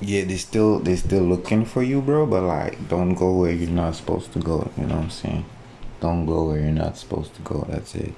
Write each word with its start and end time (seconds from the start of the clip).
Yeah, 0.00 0.24
they 0.24 0.36
still 0.36 0.78
they 0.80 0.96
still 0.96 1.22
looking 1.22 1.64
for 1.64 1.82
you, 1.82 2.00
bro. 2.00 2.26
But 2.26 2.42
like, 2.42 2.88
don't 2.88 3.14
go 3.14 3.32
where 3.32 3.52
you're 3.52 3.70
not 3.70 3.94
supposed 3.94 4.32
to 4.32 4.40
go. 4.40 4.70
You 4.76 4.86
know 4.86 4.96
what 4.96 5.04
I'm 5.04 5.10
saying? 5.10 5.44
Don't 6.00 6.26
go 6.26 6.48
where 6.48 6.58
you're 6.58 6.70
not 6.70 6.96
supposed 6.96 7.34
to 7.36 7.42
go. 7.42 7.64
That's 7.68 7.94
it. 7.94 8.14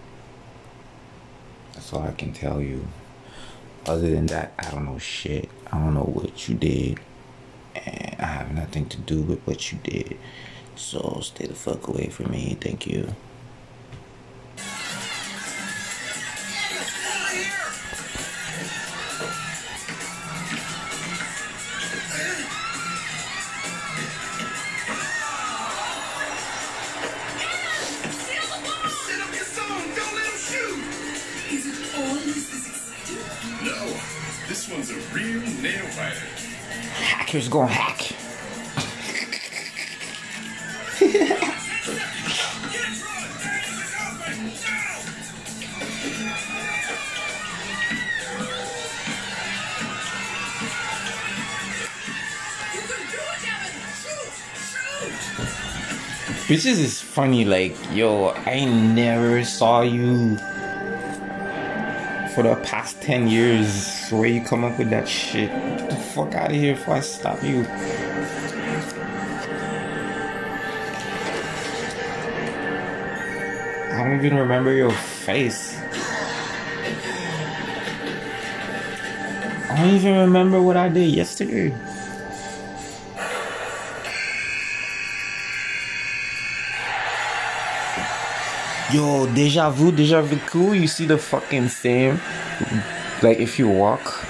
That's 1.75 1.93
all 1.93 2.03
I 2.03 2.13
can 2.13 2.33
tell 2.33 2.63
you. 2.63 2.87
Other 3.87 4.11
than 4.11 4.27
that, 4.27 4.55
I 4.59 4.71
don't 4.71 4.87
know 4.87 4.99
shit. 4.99 5.51
I 5.71 5.79
don't 5.79 5.93
know 5.93 6.01
what 6.01 6.49
you 6.49 6.55
did, 6.55 7.01
and 7.75 8.17
I 8.19 8.27
have 8.27 8.55
nothing 8.55 8.87
to 8.87 8.97
do 8.99 9.21
with 9.21 9.41
what 9.41 9.71
you 9.71 9.79
did. 9.83 10.17
So 10.77 11.21
stay 11.23 11.47
the 11.47 11.55
fuck 11.55 11.87
away 11.89 12.09
from 12.09 12.31
me. 12.31 12.57
Thank 12.59 12.87
you. 12.87 13.15
Hackers 37.35 37.49
gonna 37.49 37.67
hack. 37.67 37.99
Bitches 56.47 56.79
is 56.79 57.01
funny, 57.01 57.45
like, 57.45 57.75
yo, 57.91 58.31
I 58.47 58.65
never 58.65 59.43
saw 59.43 59.81
you 59.81 60.37
for 62.37 62.45
the 62.45 62.61
past 62.63 63.03
10 63.03 63.27
years 63.27 64.09
where 64.11 64.29
you 64.29 64.41
come 64.45 64.63
up 64.63 64.79
with 64.79 64.91
that 64.91 65.09
shit. 65.09 65.51
Fuck 66.15 66.37
out 66.37 66.51
of 66.51 66.57
here 66.57 66.77
before 66.77 66.95
I 66.95 67.01
stop 67.01 67.43
you. 67.43 67.67
I 73.91 74.05
don't 74.05 74.25
even 74.25 74.39
remember 74.39 74.73
your 74.73 74.93
face. 74.93 75.77
I 79.69 79.75
don't 79.77 79.91
even 79.91 80.19
remember 80.19 80.63
what 80.63 80.77
I 80.77 80.89
did 80.89 81.11
yesterday. 81.11 81.75
Yo, 88.93 89.27
deja 89.35 89.69
vu, 89.69 89.91
deja 89.91 90.23
vu, 90.23 90.39
cool. 90.47 90.77
you 90.77 90.87
see 90.87 91.07
the 91.07 91.19
fucking 91.19 91.69
same. 91.71 92.21
Like 93.21 93.41
if 93.41 93.59
you 93.59 93.69
walk, 93.69 94.24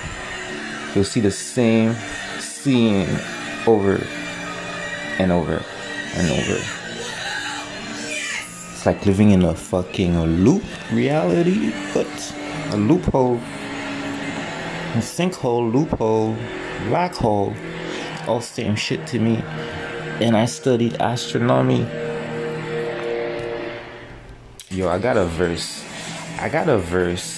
you'll 0.94 1.04
see 1.04 1.20
the 1.20 1.30
same 1.30 1.94
scene 2.38 3.08
over 3.66 4.00
and 5.18 5.32
over 5.32 5.62
and 6.16 6.30
over. 6.30 6.60
It's 8.72 8.86
like 8.86 9.04
living 9.06 9.30
in 9.30 9.42
a 9.42 9.54
fucking 9.54 10.20
loop 10.44 10.62
reality, 10.92 11.72
but 11.92 12.06
a 12.70 12.76
loophole, 12.76 13.36
a 13.36 15.00
sinkhole, 15.00 15.72
loophole, 15.72 16.36
black 16.88 17.14
hole, 17.14 17.54
all 18.26 18.40
same 18.40 18.76
shit 18.76 19.06
to 19.08 19.18
me. 19.18 19.42
And 20.20 20.36
I 20.36 20.44
studied 20.44 20.96
astronomy. 21.00 21.86
Yo, 24.70 24.88
I 24.88 24.98
got 24.98 25.16
a 25.16 25.24
verse. 25.24 25.84
I 26.38 26.48
got 26.48 26.68
a 26.68 26.78
verse. 26.78 27.33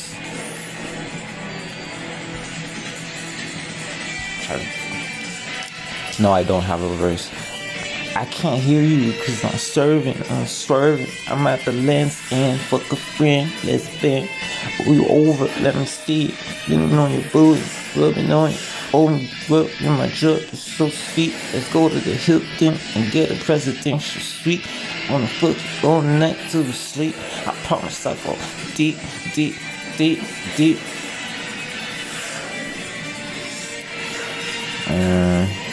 No, 6.19 6.33
I 6.33 6.45
don't 6.45 6.63
have 6.63 6.81
a 6.81 6.89
verse. 6.97 7.31
I 8.17 8.25
can't 8.25 8.63
hear 8.63 8.81
you 8.81 9.13
because 9.13 9.45
I'm 9.45 9.59
serving. 9.59 10.17
I'm 10.31 10.47
serving. 10.47 11.09
I'm 11.29 11.47
at 11.47 11.63
the 11.67 11.73
lens 11.73 12.19
end. 12.31 12.59
Fuck 12.59 12.91
a 12.91 12.97
friend. 12.97 13.53
Let's 13.63 13.87
bend. 14.01 14.31
We 14.87 15.07
over. 15.07 15.45
Let 15.61 15.75
me 15.77 15.85
see 15.85 16.29
it. 16.29 16.35
Leaning 16.69 16.95
on 16.95 17.13
your 17.13 17.31
booty. 17.31 17.63
Rubbing 17.95 18.33
on 18.33 18.53
it. 18.53 18.61
Oh, 18.95 19.09
rub 19.51 19.69
in 19.81 19.93
my 19.93 20.09
drug. 20.09 20.39
It's 20.39 20.61
so 20.61 20.89
sweet. 20.89 21.35
Let's 21.53 21.71
go 21.71 21.91
to 21.91 21.95
the 21.95 22.15
Hilton 22.15 22.79
and 22.95 23.13
get 23.13 23.31
a 23.31 23.45
presidential 23.45 24.23
suite. 24.23 24.67
On 25.11 25.21
the 25.21 25.29
foot 25.29 25.85
all 25.85 26.01
night 26.01 26.39
till 26.49 26.63
we 26.63 26.73
sleep. 26.73 27.15
I 27.47 27.53
promise 27.65 28.07
I'll 28.07 28.17
go 28.17 28.39
deep, 28.75 28.97
deep, 29.35 29.57
deep, 29.99 30.21
deep. 30.57 30.79
Uh, 34.89 35.66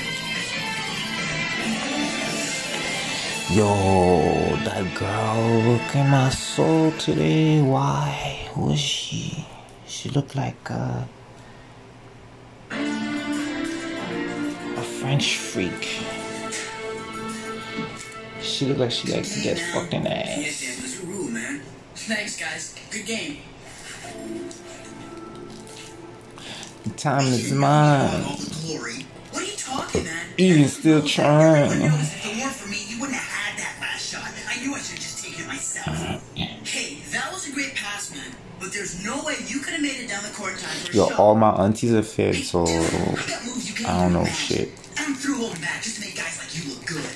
yo, 3.56 4.56
that 4.66 4.84
girl 4.96 5.62
look 5.62 5.96
in 5.96 6.10
my 6.10 6.30
soul 6.30 6.92
today. 6.94 7.62
Why? 7.62 8.48
Who 8.54 8.72
is 8.72 8.80
she? 8.80 9.46
She 9.86 10.10
looked 10.10 10.36
like 10.36 10.72
uh, 10.72 11.04
a 12.72 12.76
French 15.00 15.38
freak. 15.38 16.02
She 18.42 18.66
looked 18.66 18.80
like 18.80 18.92
she 18.92 19.12
likes 19.14 19.36
to 19.36 19.42
get 19.42 19.60
fucked 19.60 19.94
in 19.94 20.04
the 20.04 20.18
ass. 20.18 20.62
Dan, 20.62 21.10
a 21.10 21.14
rule, 21.14 21.30
man. 21.30 21.62
Thanks, 21.94 22.40
guys. 22.40 22.76
Good 22.90 23.06
game. 23.06 23.38
The 26.86 26.90
time 26.98 27.28
is 27.28 27.52
mine. 27.52 28.10
what 29.30 29.42
are 29.42 29.46
you 29.46 29.56
talking, 29.56 30.06
man? 30.06 30.26
Even 30.38 30.68
still 30.68 31.04
trying. 31.04 31.92
Knew 34.64 34.74
I 34.76 34.80
should 34.80 34.92
have 34.98 35.00
just 35.00 35.24
taken 35.24 35.44
it 35.44 35.48
myself. 35.48 35.98
Hey, 36.36 37.00
that 37.12 37.32
was 37.32 37.48
a 37.48 37.52
great 37.52 37.76
pass, 37.76 38.12
man. 38.12 38.32
But 38.60 38.72
there's 38.72 39.04
no 39.04 39.24
way 39.24 39.36
you 39.48 39.60
could 39.60 39.74
have 39.74 39.82
made 39.82 40.00
it 40.00 40.08
down 40.10 40.24
the 40.24 40.30
court 40.30 40.58
time 40.58 40.76
for 40.86 40.92
Yo, 40.96 41.10
shot. 41.10 41.20
all 41.20 41.36
my 41.36 41.52
aunties 41.52 41.92
are 41.94 42.04
fed, 42.04 42.36
so 42.36 42.66
Dude, 42.66 42.76
I 42.76 43.26
got 43.28 43.46
moves 43.46 43.68
you 43.70 43.76
can't 43.76 43.90
I 43.90 44.04
don't 44.04 44.14
know 44.14 44.20
imagine. 44.22 44.34
shit. 44.58 44.70
I'm 44.98 45.16
through 45.16 45.36
holding 45.36 45.62
back 45.62 45.82
just 45.84 45.96
to 46.02 46.02
make 46.08 46.16
guys 46.16 46.40
like 46.40 46.56
you 46.56 46.74
look 46.74 46.86
good. 46.86 47.10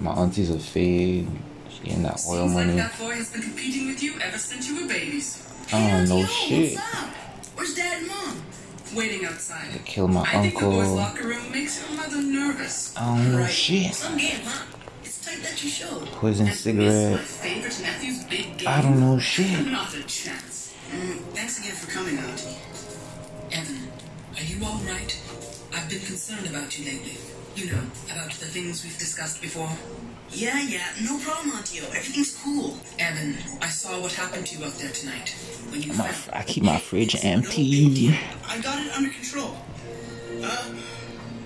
My 0.00 0.10
aunties 0.12 0.50
are 0.50 0.58
fed. 0.58 1.28
She 1.70 1.84
getting 1.84 2.02
that 2.02 2.20
oil 2.28 2.42
Seems 2.48 2.54
like 2.54 2.66
money. 2.66 2.76
that 2.76 2.98
boy 2.98 3.12
has 3.12 3.30
been 3.32 3.42
competing 3.42 3.86
with 3.88 4.02
you 4.02 4.14
ever 4.20 4.36
since 4.38 4.68
you 4.68 4.82
were 4.82 4.88
babies. 4.88 5.38
I 5.72 5.90
don't 5.90 6.08
know 6.08 6.24
shit. 6.26 6.78
Where's 7.54 7.74
dad 7.74 7.98
and 8.00 8.08
mom? 8.08 8.42
Waiting 8.94 9.24
outside. 9.24 9.72
They 9.72 9.78
killed 9.78 10.10
my 10.10 10.22
I 10.22 10.42
think 10.42 10.54
the 10.54 10.60
boys' 10.60 10.88
uncle. 10.88 10.96
locker 10.96 11.28
room 11.28 11.50
makes 11.52 11.80
your 11.80 11.96
mother 11.96 12.20
nervous. 12.20 12.94
I 12.98 13.06
don't 13.16 13.32
know 13.32 13.38
Right. 13.38 13.50
shit. 13.50 13.94
Some 13.94 14.18
game, 14.18 14.40
huh? 14.44 14.64
Poison 15.40 16.46
And 16.46 16.54
miss 16.54 16.66
my 16.66 16.72
cigarette. 16.72 17.20
favorite 17.20 17.80
nephew's. 17.82 18.66
I 18.66 18.82
don't 18.82 19.00
know 19.00 19.18
shit. 19.18 19.66
Not 19.66 19.94
a 19.94 20.02
chance. 20.02 20.74
Mm, 20.90 21.18
thanks 21.34 21.58
again 21.58 21.74
for 21.74 21.90
coming, 21.90 22.18
Auntie. 22.18 22.56
Evan, 23.50 23.88
are 24.36 24.42
you 24.42 24.64
all 24.64 24.78
right? 24.84 25.18
I've 25.74 25.88
been 25.88 26.00
concerned 26.00 26.46
about 26.46 26.78
you 26.78 26.84
lately. 26.84 27.16
You 27.56 27.72
know, 27.72 27.80
about 28.10 28.30
the 28.32 28.46
things 28.46 28.84
we've 28.84 28.98
discussed 28.98 29.40
before. 29.40 29.70
Yeah, 30.30 30.60
yeah, 30.62 30.86
no 31.02 31.18
problem, 31.18 31.56
Auntie. 31.56 31.78
Everything's 31.78 32.36
cool. 32.42 32.76
Evan, 32.98 33.36
I 33.62 33.68
saw 33.68 34.00
what 34.00 34.12
happened 34.12 34.46
to 34.48 34.58
you 34.58 34.64
out 34.66 34.74
there 34.74 34.90
tonight. 34.90 35.30
When 35.70 35.82
you 35.82 35.92
My, 35.94 36.08
found 36.08 36.36
I 36.38 36.42
keep 36.44 36.62
my 36.62 36.78
fridge 36.78 37.14
It's 37.14 37.24
no 37.24 37.30
empty. 37.30 37.94
deal. 37.94 38.14
I 38.46 38.58
got 38.60 38.84
it 38.84 38.92
under 38.92 39.10
control. 39.10 39.56
Uh, 40.42 40.74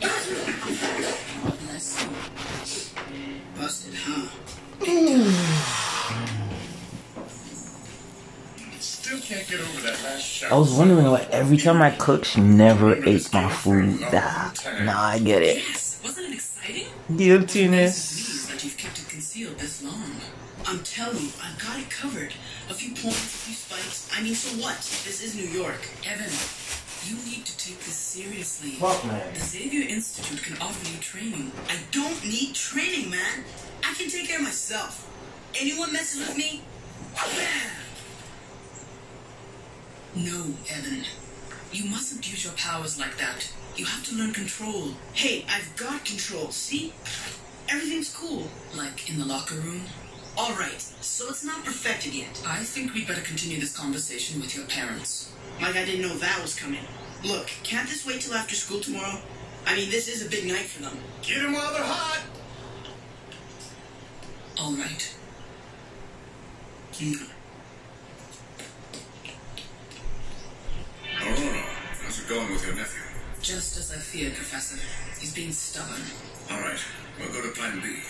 Bless 0.00 2.02
you. 2.02 2.08
Busted, 3.56 3.94
huh? 3.94 4.28
Still 8.80 9.20
can't 9.20 9.48
get 9.48 9.60
over 9.60 9.80
that 9.82 10.02
last 10.04 10.22
shot. 10.22 10.52
I 10.52 10.58
was 10.58 10.72
wondering 10.74 11.06
why 11.06 11.26
every 11.30 11.56
time 11.56 11.80
I 11.80 11.90
cook, 11.90 12.24
she 12.24 12.40
never 12.40 12.96
ate 13.06 13.32
my 13.32 13.48
food. 13.48 14.00
Ah, 14.12 14.52
now 14.84 15.00
I 15.00 15.18
get 15.18 15.42
it. 15.42 15.58
Yes, 15.58 16.00
wasn't 16.04 16.28
it 16.28 16.34
exciting? 16.34 16.86
Guiltiness. 17.16 18.46
That 18.48 18.64
you've 18.64 18.76
kept 18.76 18.98
it 18.98 19.08
concealed 19.08 19.58
this 19.58 19.82
long. 19.82 20.20
I'm 20.66 20.80
telling 20.80 21.18
you, 21.22 21.30
I've 21.42 21.58
got 21.64 21.78
it 21.78 21.88
covered. 21.88 22.32
A 22.68 22.74
few 22.74 22.90
points, 22.90 23.22
a 23.22 23.38
few 23.46 23.54
spikes. 23.54 24.10
I 24.12 24.22
mean, 24.22 24.34
so 24.34 24.60
what? 24.60 24.76
This 24.76 25.22
is 25.22 25.36
New 25.36 25.46
York. 25.46 25.88
Evan, 26.04 26.26
you 27.08 27.16
need 27.24 27.44
to 27.46 27.56
take 27.56 27.78
this 27.80 27.94
seriously. 27.96 28.70
Fuck, 28.72 29.04
man. 29.04 29.32
The 29.34 29.40
Xavier 29.40 29.88
Institute 29.88 30.42
can 30.42 30.56
offer 30.58 30.92
you 30.92 30.98
training. 31.00 31.52
I 31.68 31.76
don't 31.92 32.24
need 32.24 32.54
training, 32.54 33.10
man. 33.10 33.44
I 33.84 33.94
can 33.94 34.08
take 34.10 34.28
care 34.28 34.38
of 34.38 34.44
myself. 34.44 35.08
Anyone 35.58 35.92
messes 35.92 36.26
with 36.28 36.36
me? 36.36 36.62
bam! 37.14 37.72
No, 40.14 40.54
Evan. 40.70 41.04
You 41.72 41.84
mustn't 41.90 42.30
use 42.30 42.44
your 42.44 42.54
powers 42.54 42.98
like 42.98 43.16
that. 43.18 43.50
You 43.76 43.84
have 43.84 44.04
to 44.06 44.14
learn 44.14 44.32
control, 44.32 44.92
Hey, 45.12 45.44
I've 45.50 45.74
got 45.76 46.04
control, 46.04 46.50
see? 46.50 46.92
Everything's 47.68 48.14
cool. 48.14 48.48
like 48.74 49.10
in 49.10 49.18
the 49.18 49.24
locker 49.26 49.56
room. 49.56 49.82
Alright, 50.38 50.82
so 51.00 51.28
it's 51.28 51.44
not 51.44 51.64
perfected 51.64 52.14
yet. 52.14 52.42
I 52.46 52.58
think 52.58 52.92
we'd 52.92 53.06
better 53.06 53.22
continue 53.22 53.58
this 53.58 53.74
conversation 53.74 54.38
with 54.38 54.54
your 54.54 54.66
parents. 54.66 55.32
Like 55.62 55.76
I 55.76 55.84
didn't 55.84 56.02
know 56.02 56.14
that 56.18 56.42
was 56.42 56.54
coming. 56.54 56.84
Look, 57.24 57.46
can't 57.62 57.88
this 57.88 58.04
wait 58.06 58.20
till 58.20 58.34
after 58.34 58.54
school 58.54 58.80
tomorrow? 58.80 59.18
I 59.66 59.74
mean, 59.76 59.90
this 59.90 60.08
is 60.08 60.24
a 60.24 60.28
big 60.28 60.46
night 60.46 60.66
for 60.66 60.82
them. 60.82 60.98
Get 61.22 61.42
them 61.42 61.54
while 61.54 61.72
they're 61.72 61.82
hot. 61.82 62.22
All 64.60 64.72
right. 64.74 65.14
Ororo, 71.20 71.64
how's 72.02 72.20
it 72.20 72.28
going 72.28 72.52
with 72.52 72.64
your 72.66 72.74
nephew? 72.76 73.02
Just 73.42 73.76
as 73.78 73.90
I 73.90 73.96
feared, 73.96 74.34
Professor. 74.34 74.78
He's 75.18 75.34
being 75.34 75.52
stubborn. 75.52 76.02
All 76.50 76.60
right, 76.60 76.78
we'll 77.18 77.32
go 77.32 77.42
to 77.42 77.50
Plan 77.52 77.80
B. 77.80 78.00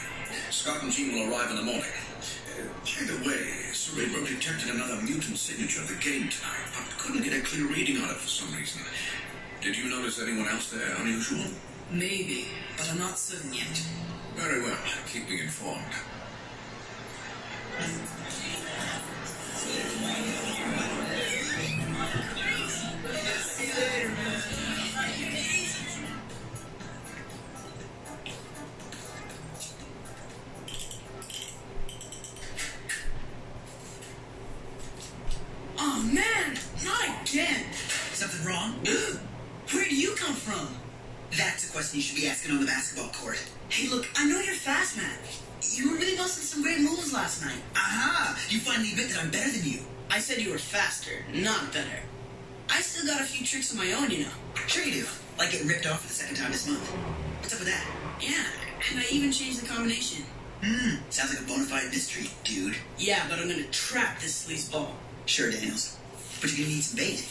Scott 0.50 0.82
and 0.82 0.92
team 0.92 1.14
will 1.14 1.32
arrive 1.32 1.50
in 1.50 1.56
the 1.56 1.62
morning. 1.62 1.84
Uh, 1.84 2.62
by 2.84 3.12
the 3.12 3.28
way, 3.28 3.72
Cerebro 3.96 4.26
detected 4.26 4.74
another 4.74 5.00
mutant 5.00 5.38
signature 5.38 5.80
of 5.80 5.88
the 5.88 5.94
game 5.94 6.28
tonight, 6.28 6.68
but 6.76 6.98
couldn't 6.98 7.22
get 7.22 7.32
a 7.32 7.40
clear 7.40 7.66
reading 7.66 7.96
on 8.02 8.10
it 8.10 8.16
for 8.16 8.28
some 8.28 8.54
reason. 8.54 8.82
Did 9.62 9.74
you 9.74 9.88
notice 9.88 10.20
anyone 10.20 10.46
else 10.48 10.70
there 10.70 10.94
unusual? 10.98 11.46
Maybe, 11.90 12.44
but 12.76 12.90
I'm 12.90 12.98
not 12.98 13.16
certain 13.16 13.54
yet. 13.54 13.82
Very 14.34 14.60
well. 14.60 14.76
Keep 15.10 15.30
me 15.30 15.40
informed. 15.40 15.94
Off 55.96 56.02
for 56.02 56.08
the 56.08 56.14
second 56.14 56.36
time 56.36 56.52
this 56.52 56.68
month. 56.68 56.86
What's 57.40 57.54
up 57.54 57.60
with 57.60 57.68
that? 57.68 57.86
Yeah, 58.20 58.44
and 58.90 59.00
I 59.00 59.06
even 59.10 59.32
changed 59.32 59.62
the 59.62 59.66
combination. 59.66 60.24
Hmm, 60.62 60.96
sounds 61.08 61.34
like 61.34 61.42
a 61.42 61.48
bona 61.48 61.64
fide 61.64 61.88
mystery, 61.90 62.28
dude. 62.44 62.76
Yeah, 62.98 63.24
but 63.30 63.38
I'm 63.38 63.48
gonna 63.48 63.64
trap 63.64 64.20
this 64.20 64.46
sleazeball. 64.46 64.90
Sure, 65.24 65.50
Daniels. 65.50 65.96
But 66.40 66.50
you're 66.50 66.66
gonna 66.66 66.76
need 66.76 66.82
some 66.82 66.98
bait. 66.98 67.26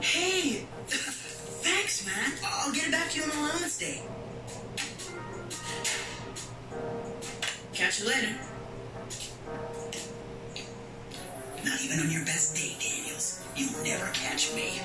Hey! 0.00 0.66
Thanks, 0.88 2.06
man. 2.06 2.32
I'll 2.44 2.72
get 2.72 2.88
it 2.88 2.92
back 2.92 3.10
to 3.10 3.18
you 3.18 3.24
on 3.24 3.30
allowance 3.30 3.78
day. 3.78 4.02
Catch 7.74 8.00
you 8.00 8.08
later. 8.08 8.34
Not 11.64 11.82
even 11.82 12.00
on 12.00 12.10
your 12.10 12.24
best 12.24 12.56
day, 12.56 12.74
Daniels. 12.80 13.44
You'll 13.54 13.84
never 13.84 14.06
catch 14.12 14.54
me. 14.54 14.80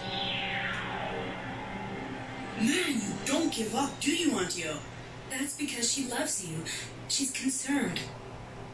Man, 2.57 2.95
you 2.95 3.13
don't 3.25 3.53
give 3.53 3.75
up, 3.75 3.99
do 3.99 4.11
you, 4.11 4.31
Auntie 4.39 4.67
O? 4.67 4.77
That's 5.29 5.55
because 5.55 5.91
she 5.93 6.07
loves 6.07 6.43
you. 6.43 6.57
She's 7.07 7.29
concerned. 7.29 7.99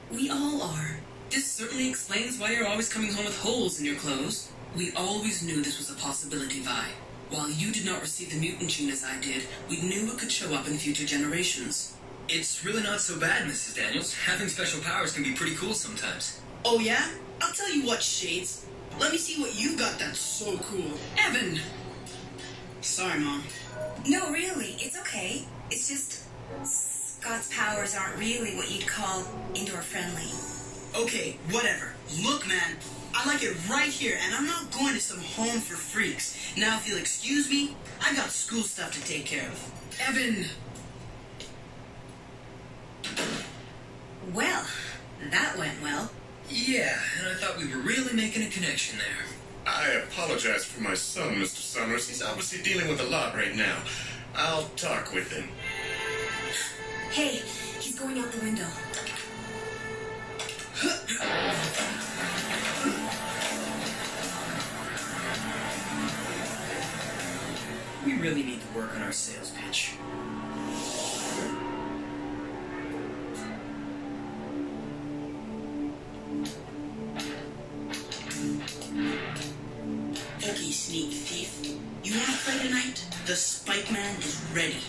We 0.09 0.29
all 0.29 0.61
are. 0.61 0.99
This 1.29 1.51
certainly 1.51 1.89
explains 1.89 2.39
why 2.39 2.51
you're 2.51 2.67
always 2.67 2.87
coming 2.87 3.11
home 3.11 3.25
with 3.25 3.37
holes 3.37 3.81
in 3.81 3.85
your 3.85 3.95
clothes. 3.95 4.49
We 4.77 4.93
always 4.93 5.43
knew 5.43 5.61
this 5.61 5.79
was 5.79 5.89
a 5.89 5.95
possibility, 5.95 6.61
Vi. 6.61 6.87
While 7.29 7.49
you 7.49 7.73
did 7.73 7.85
not 7.85 7.99
receive 7.99 8.31
the 8.31 8.39
mutant 8.39 8.69
gene 8.69 8.89
as 8.89 9.03
I 9.03 9.19
did, 9.19 9.43
we 9.67 9.81
knew 9.81 10.09
it 10.09 10.17
could 10.17 10.31
show 10.31 10.53
up 10.53 10.65
in 10.65 10.77
future 10.77 11.05
generations. 11.05 11.93
It's 12.29 12.63
really 12.63 12.83
not 12.83 13.01
so 13.01 13.19
bad, 13.19 13.45
Mrs. 13.45 13.75
Daniels. 13.75 14.13
Having 14.13 14.47
special 14.47 14.79
powers 14.79 15.11
can 15.11 15.23
be 15.23 15.33
pretty 15.33 15.55
cool 15.55 15.73
sometimes. 15.73 16.39
Oh, 16.63 16.79
yeah? 16.79 17.09
I'll 17.41 17.53
tell 17.53 17.73
you 17.73 17.85
what, 17.85 18.01
Shades. 18.01 18.65
Let 18.97 19.11
me 19.11 19.17
see 19.17 19.41
what 19.41 19.59
you've 19.59 19.77
got 19.77 19.99
that's 19.99 20.19
so 20.19 20.57
cool. 20.59 20.97
Evan! 21.17 21.59
Sorry, 22.83 23.17
Mom. 23.17 23.41
No, 24.07 24.29
really, 24.29 24.75
it's 24.77 24.99
okay. 24.99 25.45
It's 25.71 25.87
just 25.87 26.23
Scott's 26.65 27.49
powers 27.55 27.95
aren't 27.95 28.17
really 28.17 28.57
what 28.57 28.69
you'd 28.69 28.85
call 28.85 29.23
indoor 29.55 29.81
friendly. 29.81 30.27
Okay, 30.93 31.37
whatever. 31.49 31.93
Look, 32.21 32.45
man, 32.45 32.75
I 33.15 33.25
like 33.25 33.41
it 33.41 33.55
right 33.69 33.89
here, 33.89 34.17
and 34.21 34.35
I'm 34.35 34.45
not 34.45 34.69
going 34.71 34.93
to 34.95 34.99
some 34.99 35.21
home 35.21 35.61
for 35.61 35.75
freaks. 35.75 36.37
Now, 36.57 36.75
if 36.75 36.87
you'll 36.87 36.97
excuse 36.97 37.49
me, 37.49 37.77
I 38.05 38.13
got 38.15 38.29
school 38.31 38.63
stuff 38.63 38.91
to 38.91 39.03
take 39.05 39.25
care 39.25 39.47
of. 39.47 39.71
Evan! 40.05 40.45
Well, 44.33 44.67
that 45.31 45.57
went 45.57 45.81
well. 45.81 46.11
Yeah, 46.49 46.99
and 47.17 47.29
I 47.29 47.35
thought 47.35 47.57
we 47.57 47.73
were 47.73 47.81
really 47.81 48.13
making 48.13 48.43
a 48.43 48.49
connection 48.49 48.99
there. 48.99 49.25
I 49.65 50.03
apologize 50.07 50.65
for 50.65 50.81
my 50.81 50.93
son, 50.93 51.35
Mr. 51.35 51.57
Summers. 51.57 52.07
He's 52.09 52.21
obviously 52.21 52.61
dealing 52.61 52.89
with 52.89 52.99
a 52.99 53.05
lot 53.05 53.33
right 53.35 53.55
now. 53.55 53.77
I'll 54.35 54.65
talk 54.75 55.13
with 55.13 55.31
him. 55.31 55.47
Hey, 57.11 57.41
he's 57.79 57.97
going 57.97 58.19
out 58.19 58.31
the 58.31 58.41
window. 58.41 58.67
We 68.05 68.15
really 68.15 68.43
need 68.43 68.59
to 68.59 68.77
work 68.77 68.93
on 68.95 69.01
our 69.01 69.13
sales 69.13 69.51
pitch. 69.51 69.93
Play 82.43 82.59
tonight? 82.59 83.05
The 83.25 83.35
Spike 83.35 83.89
Man 83.91 84.17
is 84.17 84.35
ready. 84.53 84.83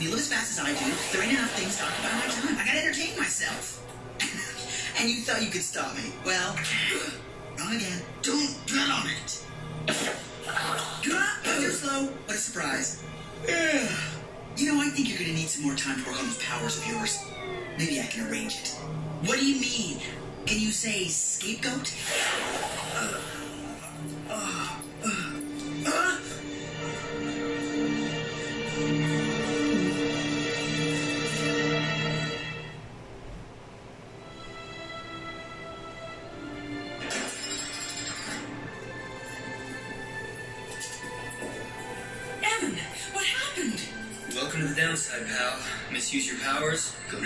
You 0.00 0.10
live 0.10 0.18
as 0.18 0.28
fast 0.28 0.58
as 0.58 0.64
I 0.64 0.72
do, 0.72 0.92
there 1.12 1.22
ain't 1.22 1.38
enough 1.38 1.52
things 1.52 1.78
talking 1.78 2.04
about 2.04 2.14
my 2.14 2.26
time. 2.32 2.58
I 2.58 2.66
gotta 2.66 2.84
entertain 2.84 3.18
myself. 3.18 3.82
and 5.00 5.08
you 5.08 5.22
thought 5.22 5.42
you 5.42 5.50
could 5.50 5.62
stop 5.62 5.94
me. 5.96 6.12
Well, 6.24 6.56
wrong 7.58 7.74
again. 7.74 8.02
Don't 8.22 8.56
bet 8.66 8.90
on 8.90 9.08
it. 9.08 9.42
Too 11.02 11.70
slow. 11.70 12.06
What 12.26 12.36
a 12.36 12.38
surprise. 12.38 13.02
You 14.56 14.72
know, 14.72 14.80
I 14.80 14.88
think 14.88 15.10
you're 15.10 15.18
gonna 15.18 15.34
need 15.34 15.50
some 15.50 15.64
more 15.64 15.74
time 15.74 16.02
to 16.02 16.08
work 16.08 16.18
on 16.18 16.24
those 16.28 16.42
powers 16.42 16.78
of 16.78 16.86
yours. 16.86 17.18
Maybe 17.76 18.00
I 18.00 18.06
can 18.06 18.26
arrange 18.26 18.54
it. 18.54 18.68
What 19.26 19.38
do 19.38 19.44
you 19.44 19.60
mean? 19.60 20.00
Can 20.46 20.58
you 20.58 20.70
say 20.70 21.08
scapegoat? 21.08 21.92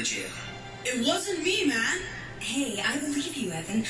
To 0.04 0.14
jail. 0.14 0.30
It 0.84 1.06
wasn't 1.06 1.42
me, 1.42 1.66
man. 1.66 1.98
Hey, 2.38 2.80
I 2.80 2.96
believe 2.98 3.36
you, 3.36 3.52
Evan. 3.52 3.84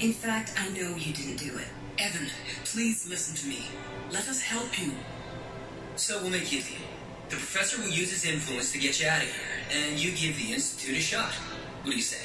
In 0.00 0.12
fact, 0.12 0.52
I 0.58 0.68
know 0.70 0.94
you 0.96 1.12
didn't 1.12 1.36
do 1.36 1.56
it. 1.56 1.68
Evan, 1.98 2.28
please 2.64 3.08
listen 3.08 3.34
to 3.36 3.46
me. 3.46 3.66
Let 4.10 4.28
us 4.28 4.42
help 4.42 4.78
you. 4.78 4.92
So 5.96 6.20
we'll 6.20 6.30
make 6.30 6.52
you 6.52 6.60
deal. 6.60 6.78
The 7.30 7.36
professor 7.36 7.80
will 7.80 7.88
use 7.88 8.10
his 8.10 8.24
influence 8.24 8.72
to 8.72 8.78
get 8.78 9.00
you 9.00 9.08
out 9.08 9.22
of 9.22 9.28
here, 9.28 9.58
and 9.72 9.98
you 9.98 10.12
give 10.12 10.36
the 10.36 10.52
Institute 10.52 10.96
a 10.96 11.00
shot. 11.00 11.32
What 11.82 11.90
do 11.90 11.96
you 11.96 12.02
say? 12.02 12.24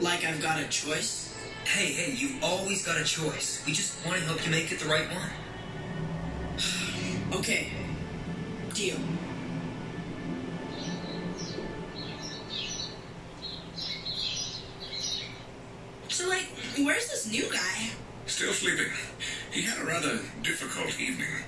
Like 0.00 0.24
I've 0.24 0.42
got 0.42 0.60
a 0.60 0.68
choice? 0.68 1.34
Hey, 1.64 1.92
hey, 1.92 2.12
you've 2.12 2.42
always 2.42 2.84
got 2.84 3.00
a 3.00 3.04
choice. 3.04 3.62
We 3.66 3.72
just 3.72 4.04
want 4.06 4.18
to 4.18 4.24
help 4.24 4.44
you 4.44 4.50
make 4.50 4.72
it 4.72 4.80
the 4.80 4.88
right 4.88 5.08
one. 5.10 5.30
Okay. 7.30 7.70
Deal. 8.72 8.96
So, 16.18 16.28
like, 16.28 16.48
where's 16.78 17.08
this 17.08 17.30
new 17.30 17.44
guy? 17.44 17.90
Still 18.26 18.52
sleeping. 18.52 18.90
He 19.52 19.62
had 19.62 19.78
a 19.78 19.84
rather 19.84 20.18
difficult 20.42 20.98
evening. 20.98 21.44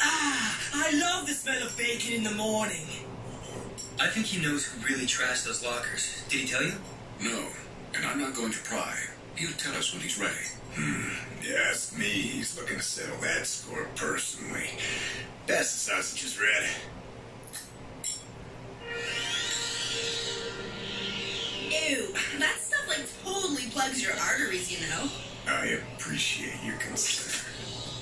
Ah, 0.00 0.58
I 0.72 0.98
love 0.98 1.26
the 1.26 1.34
smell 1.34 1.62
of 1.62 1.76
bacon 1.76 2.14
in 2.14 2.24
the 2.24 2.32
morning. 2.32 2.86
I 4.00 4.06
think 4.06 4.24
he 4.24 4.40
knows 4.40 4.64
who 4.64 4.82
really 4.86 5.04
trashed 5.04 5.44
those 5.44 5.62
lockers. 5.62 6.24
Did 6.30 6.40
he 6.40 6.46
tell 6.46 6.62
you? 6.62 6.72
No, 7.20 7.48
and 7.94 8.06
I'm 8.06 8.18
not 8.18 8.34
going 8.34 8.52
to 8.52 8.60
pry. 8.60 8.96
He'll 9.36 9.52
tell 9.58 9.74
us 9.74 9.92
when 9.92 10.00
he's 10.00 10.18
ready. 10.18 10.48
Hmm. 10.74 11.10
You 11.46 11.54
ask 11.68 11.94
me, 11.98 12.06
he's 12.06 12.58
looking 12.58 12.78
to 12.78 12.82
settle 12.82 13.20
that 13.20 13.46
score 13.46 13.88
personally. 13.94 14.70
Pass 15.46 15.74
the 15.74 15.92
sausages, 15.92 16.40
Red. 16.40 16.70
Totally 23.98 24.14
your 24.14 24.22
arteries, 24.22 24.70
you 24.70 24.86
know. 24.88 25.08
I 25.46 25.78
appreciate 25.96 26.62
your 26.64 26.76
concern. 26.76 27.44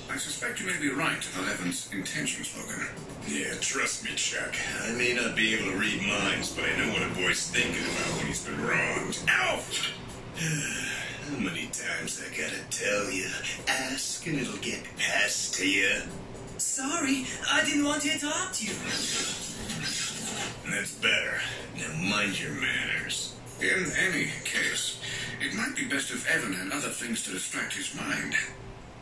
I 0.09 0.17
suspect 0.17 0.59
you 0.59 0.67
may 0.67 0.79
be 0.79 0.89
right 0.89 1.17
about 1.33 1.49
Evan's 1.49 1.89
intentions, 1.91 2.55
Logan. 2.57 2.87
Yeah, 3.27 3.53
trust 3.59 4.03
me, 4.03 4.11
Chuck. 4.15 4.55
I 4.83 4.91
may 4.93 5.13
not 5.13 5.35
be 5.35 5.53
able 5.55 5.71
to 5.71 5.77
read 5.77 6.01
minds, 6.01 6.53
but 6.53 6.65
I 6.65 6.77
know 6.77 6.93
what 6.93 7.01
a 7.01 7.09
boy's 7.13 7.49
thinking 7.49 7.83
about 7.83 8.17
when 8.17 8.27
he's 8.27 8.45
been 8.45 8.61
wronged. 8.65 9.19
Ow! 9.29 9.59
How 11.29 11.37
many 11.37 11.67
times 11.67 12.23
I 12.23 12.29
gotta 12.29 12.61
tell 12.69 13.11
you? 13.11 13.29
Ask 13.67 14.25
and 14.27 14.39
it'll 14.39 14.57
get 14.57 14.81
passed 14.97 15.55
to 15.55 15.69
you. 15.69 16.03
Sorry, 16.57 17.25
I 17.51 17.65
didn't 17.65 17.83
want 17.83 18.01
to 18.03 18.13
interrupt 18.13 18.63
you. 18.63 18.73
That's 20.69 20.95
better. 20.95 21.41
Now 21.75 22.09
mind 22.09 22.39
your 22.41 22.53
manners. 22.53 23.33
In 23.59 23.91
any 23.99 24.29
case, 24.45 24.96
it 25.41 25.53
might 25.53 25.75
be 25.75 25.85
best 25.85 26.11
if 26.11 26.27
Evan 26.29 26.53
had 26.53 26.71
other 26.71 26.89
things 26.89 27.23
to 27.23 27.31
distract 27.31 27.73
his 27.75 27.93
mind. 27.95 28.35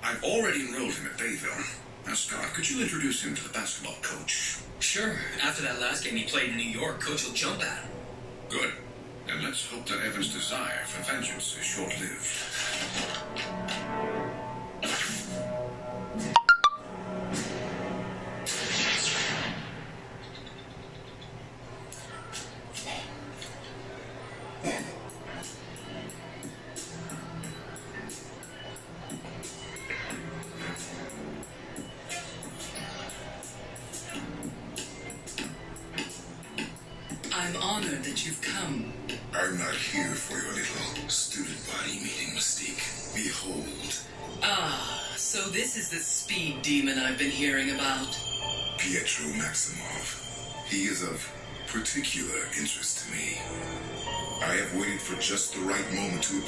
I've 0.04 0.24
already 0.24 0.62
enrolled 0.68 0.94
him 0.94 1.08
at 1.08 1.18
Bayville. 1.18 1.64
Now, 2.06 2.14
Scott, 2.14 2.54
could 2.54 2.70
you 2.70 2.82
introduce 2.82 3.24
him 3.24 3.34
to 3.36 3.44
the 3.44 3.50
basketball 3.50 3.96
coach? 4.02 4.58
Sure. 4.80 5.16
After 5.42 5.64
that 5.64 5.82
last 5.82 6.04
game 6.04 6.16
he 6.16 6.26
played 6.26 6.52
in 6.52 6.58
New 6.58 6.64
York, 6.64 7.02
coach 7.02 7.26
will 7.26 7.34
jump 7.34 7.64
at 7.64 7.84
him. 7.84 7.92
Good. 8.50 8.74
Then 9.26 9.44
let's 9.44 9.66
hope 9.66 9.86
that 9.88 10.06
Evan's 10.06 10.32
desire 10.32 10.86
for 10.86 11.02
vengeance 11.12 11.58
is 11.58 11.66
short-lived. 11.66 12.26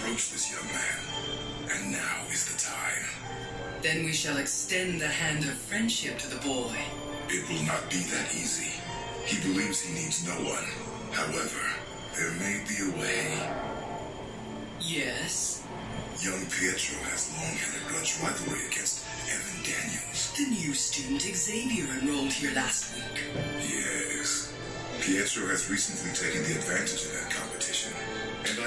Approach 0.07 0.31
this 0.31 0.49
young 0.49 0.65
man. 0.71 1.75
And 1.75 1.91
now 1.91 2.31
is 2.31 2.47
the 2.47 2.57
time. 2.57 3.03
Then 3.81 4.05
we 4.05 4.13
shall 4.13 4.37
extend 4.37 5.01
the 5.01 5.07
hand 5.07 5.43
of 5.43 5.51
friendship 5.51 6.17
to 6.19 6.29
the 6.29 6.39
boy. 6.47 6.75
It 7.27 7.43
will 7.49 7.65
not 7.67 7.89
be 7.89 7.99
that 8.15 8.31
easy. 8.31 8.71
He 9.25 9.35
believes 9.43 9.81
he 9.81 9.93
needs 9.93 10.25
no 10.25 10.31
one. 10.47 10.63
However, 11.11 11.59
there 12.15 12.31
may 12.39 12.63
be 12.63 12.87
a 12.87 13.01
way. 13.01 13.51
Yes? 14.79 15.67
Young 16.23 16.39
Pietro 16.55 17.03
has 17.11 17.27
long 17.35 17.59
had 17.59 17.75
a 17.75 17.83
grudge 17.91 18.15
rivalry 18.23 18.65
against 18.71 19.03
Evan 19.27 19.59
Daniels. 19.59 20.31
The 20.37 20.47
new 20.47 20.73
student 20.73 21.21
Xavier 21.21 21.85
enrolled 21.99 22.31
here 22.31 22.55
last 22.55 22.95
week. 22.95 23.23
Yes. 23.59 24.53
Pietro 25.01 25.47
has 25.47 25.69
recently 25.69 26.15
taken 26.15 26.43
the 26.47 26.57
advantage 26.57 27.03
of 27.05 27.11
that 27.11 27.29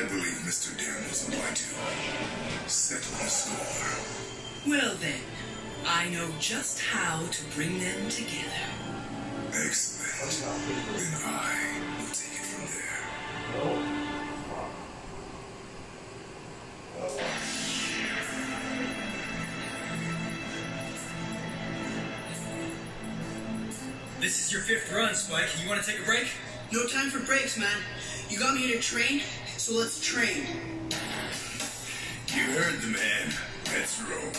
I 0.01 0.05
believe 0.05 0.41
Mr. 0.47 0.75
Daniels 0.79 1.29
would 1.29 1.39
like 1.41 1.55
to 1.57 2.71
settle 2.71 3.13
the 3.23 3.29
score. 3.29 4.01
Well 4.67 4.95
then, 4.99 5.21
I 5.87 6.09
know 6.09 6.31
just 6.39 6.81
how 6.81 7.27
to 7.27 7.45
bring 7.55 7.79
them 7.81 8.09
together. 8.09 8.49
Excellent. 9.53 10.57
Then 10.97 11.21
I 11.27 11.83
will 11.99 12.07
take 12.15 12.33
it 12.33 12.47
from 12.47 12.65
there. 12.73 13.01
This 24.21 24.47
is 24.47 24.51
your 24.51 24.63
fifth 24.63 24.91
run, 24.95 25.15
Spike. 25.15 25.63
You 25.63 25.69
want 25.69 25.85
to 25.85 25.91
take 25.91 26.01
a 26.01 26.05
break? 26.05 26.29
No 26.73 26.87
time 26.87 27.11
for 27.11 27.19
breaks, 27.27 27.59
man. 27.59 27.83
You 28.31 28.39
got 28.39 28.55
me 28.55 28.61
here 28.63 28.77
to 28.77 28.83
train, 28.83 29.21
so 29.61 29.75
let's 29.75 30.01
train. 30.01 30.47
You 32.35 32.45
heard 32.53 32.81
the 32.81 32.87
man. 32.87 33.31
Let's 33.67 34.01
roll. 34.09 34.33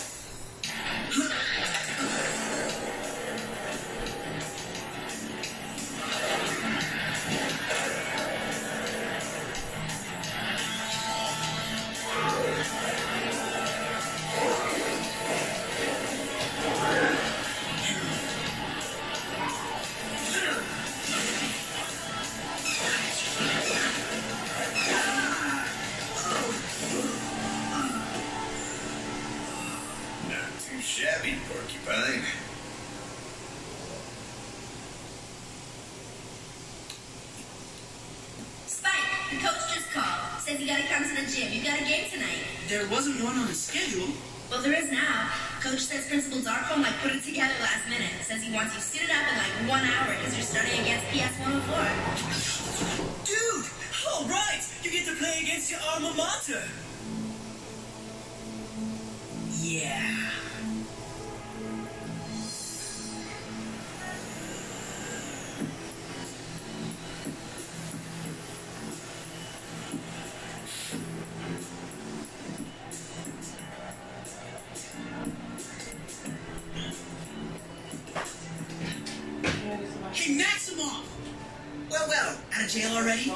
Jail 82.71 82.95
already? 82.95 83.31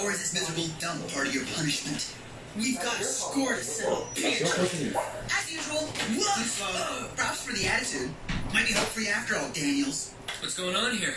Or 0.00 0.10
is 0.10 0.18
this 0.18 0.34
miserable 0.34 0.68
dump 0.80 1.08
part 1.12 1.28
of 1.28 1.34
your 1.34 1.44
punishment? 1.54 2.12
We've 2.58 2.82
got 2.82 3.00
a 3.00 3.04
score 3.04 3.54
to 3.54 3.62
settle. 3.62 4.08
As 4.16 5.52
usual. 5.52 5.86
Whoa! 6.18 7.08
Props 7.14 7.44
for 7.44 7.52
the 7.52 7.66
attitude. 7.66 8.10
Might 8.52 8.66
be 8.66 8.72
hope 8.72 8.88
free 8.88 9.08
after 9.08 9.36
all, 9.36 9.48
Daniels. 9.52 10.12
What's 10.40 10.58
going 10.58 10.74
on 10.74 10.96
here? 10.96 11.14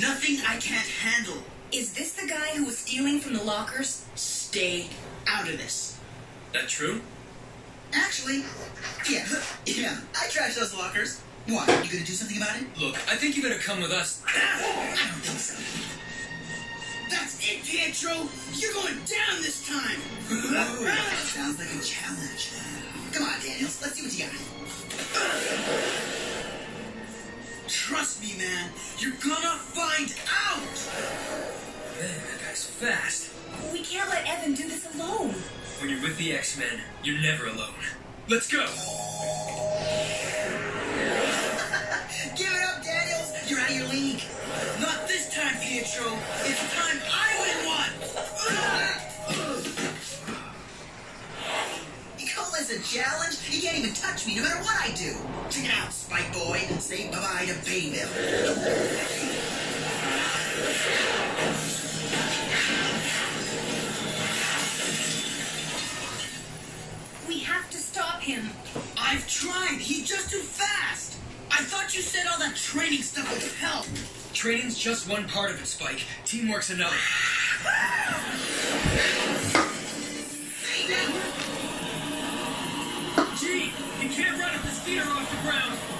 Nothing 0.00 0.38
I 0.46 0.58
can't 0.58 0.86
handle. 0.86 1.42
Is 1.72 1.92
this 1.92 2.12
the 2.12 2.28
guy 2.28 2.54
who 2.54 2.66
was 2.66 2.78
stealing 2.78 3.18
from 3.18 3.34
the 3.34 3.42
lockers? 3.42 4.06
Stay 4.14 4.86
out 5.26 5.48
of 5.48 5.58
this. 5.58 5.98
That 6.52 6.68
true? 6.68 7.00
Actually, 7.92 8.44
yeah, 9.10 9.26
yeah. 9.66 9.98
I 10.14 10.26
trashed 10.26 10.54
those 10.54 10.72
lockers. 10.74 11.20
What? 11.48 11.68
You 11.68 11.90
gonna 11.90 12.04
do 12.04 12.12
something 12.12 12.36
about 12.36 12.56
it? 12.56 12.64
Look, 12.78 12.94
I 13.10 13.16
think 13.16 13.36
you 13.36 13.42
better 13.42 13.58
come 13.58 13.82
with 13.82 13.90
us. 13.90 14.22
I 14.26 15.08
don't 15.10 15.20
think 15.20 15.38
so. 15.40 15.58
That's 17.42 17.54
it, 17.54 17.64
Pietro. 17.64 18.28
You're 18.54 18.72
going 18.72 18.94
down 18.94 19.42
this 19.42 19.66
time. 19.66 19.98
Sounds 21.26 21.58
like 21.58 21.74
a 21.74 21.82
challenge. 21.82 22.52
Come 23.12 23.24
on, 23.24 23.40
Daniels. 23.40 23.82
Let's 23.82 23.94
see 23.94 24.02
what 24.04 24.16
you 24.16 24.26
got. 24.26 24.32
Trust 27.66 28.22
me, 28.22 28.34
man. 28.38 28.70
You're 28.98 29.16
gonna 29.24 29.58
find 29.58 30.14
out. 30.30 30.60
Man, 31.98 32.20
that 32.30 32.46
guy's 32.46 32.64
fast. 32.64 33.30
We 33.72 33.80
can't 33.80 34.08
let 34.08 34.24
Evan 34.28 34.54
do 34.54 34.68
this 34.68 34.86
alone. 34.94 35.34
When 35.80 35.90
you're 35.90 36.02
with 36.02 36.16
the 36.18 36.34
X-Men, 36.34 36.80
you're 37.02 37.20
never 37.20 37.46
alone. 37.46 37.74
Let's 38.28 38.46
go! 38.46 38.64
Give 42.36 42.52
it 42.52 42.62
up, 42.62 42.84
Daniels. 42.84 43.32
You're 43.48 43.58
out 43.58 43.70
of 43.70 43.76
your 43.76 43.88
league. 43.88 44.22
Not 44.80 45.08
this 45.08 45.34
time, 45.34 45.56
Pietro. 45.60 46.12
It's 46.44 46.60
time 46.74 47.00
I 47.10 47.31
a 52.72 52.82
challenge? 52.82 53.38
You 53.50 53.60
can't 53.60 53.78
even 53.78 53.92
touch 53.92 54.26
me 54.26 54.36
no 54.36 54.42
matter 54.42 54.60
what 54.62 54.80
I 54.80 54.92
do. 54.94 55.14
Check 55.50 55.64
it 55.66 55.70
out, 55.78 55.92
Spike 55.92 56.32
Boy. 56.32 56.58
Say 56.78 57.10
bye-bye 57.10 57.46
to 57.46 57.54
Bayville. 57.64 58.08
We 67.28 67.40
have 67.40 67.68
to 67.70 67.78
stop 67.78 68.22
him. 68.22 68.50
I've 68.98 69.28
tried. 69.28 69.78
He's 69.78 70.08
just 70.08 70.30
too 70.30 70.38
fast. 70.38 71.16
I 71.50 71.62
thought 71.62 71.94
you 71.94 72.00
said 72.00 72.26
all 72.30 72.38
that 72.38 72.56
training 72.56 73.02
stuff 73.02 73.30
would 73.32 73.42
help. 73.60 73.86
Training's 74.32 74.78
just 74.78 75.08
one 75.08 75.28
part 75.28 75.50
of 75.50 75.60
it, 75.60 75.66
Spike. 75.66 76.04
Teamwork's 76.24 76.70
another. 76.70 76.96
Gee, 83.42 83.72
you 84.00 84.08
can't 84.08 84.38
run 84.38 84.52
the 84.62 84.68
speeder 84.68 85.02
off 85.02 85.28
the 85.28 85.50
ground. 85.50 85.91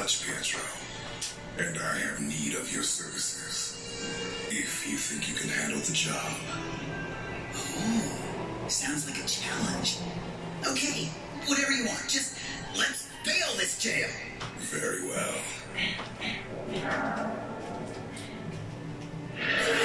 Much, 0.00 0.24
Pietro. 0.24 0.62
And 1.58 1.76
I 1.76 1.98
have 1.98 2.22
need 2.22 2.54
of 2.54 2.72
your 2.72 2.82
services. 2.82 3.76
If 4.48 4.88
you 4.90 4.96
think 4.96 5.28
you 5.28 5.34
can 5.34 5.50
handle 5.50 5.78
the 5.80 5.92
job. 5.92 6.32
Oh, 7.54 8.64
sounds 8.66 9.06
like 9.06 9.22
a 9.22 9.28
challenge. 9.28 9.98
Okay, 10.66 11.10
whatever 11.44 11.72
you 11.72 11.84
want. 11.84 12.08
Just 12.08 12.38
let's 12.78 13.10
bail 13.26 13.54
this 13.58 13.78
jail. 13.78 14.08
Very 14.60 15.06
well. 15.06 15.34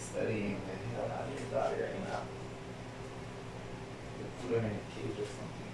Studying 0.00 0.60
the 0.66 0.96
hell 0.96 1.10
out 1.12 1.26
of 1.26 1.34
your 1.34 1.48
daughter 1.50 1.76
right 1.82 2.08
now. 2.08 2.22
They 4.18 4.48
put 4.48 4.62
her 4.62 4.66
in 4.68 4.72
a 4.72 4.76
cage 4.94 5.18
or 5.18 5.26
something. 5.26 5.68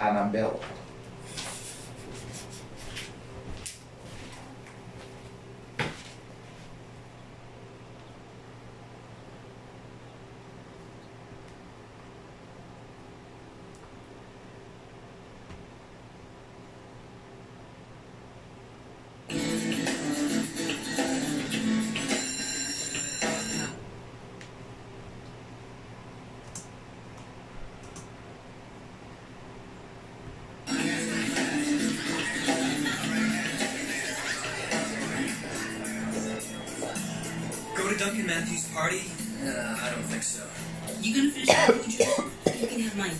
Annabelle. 0.00 0.60
You 41.44 41.52
gonna 41.52 41.72
finish 41.74 41.98
your 41.98 42.06
food 42.08 42.30
juice? 42.46 42.60
You 42.60 42.66
can 42.68 42.80
have 42.80 42.96
mine. 42.96 43.12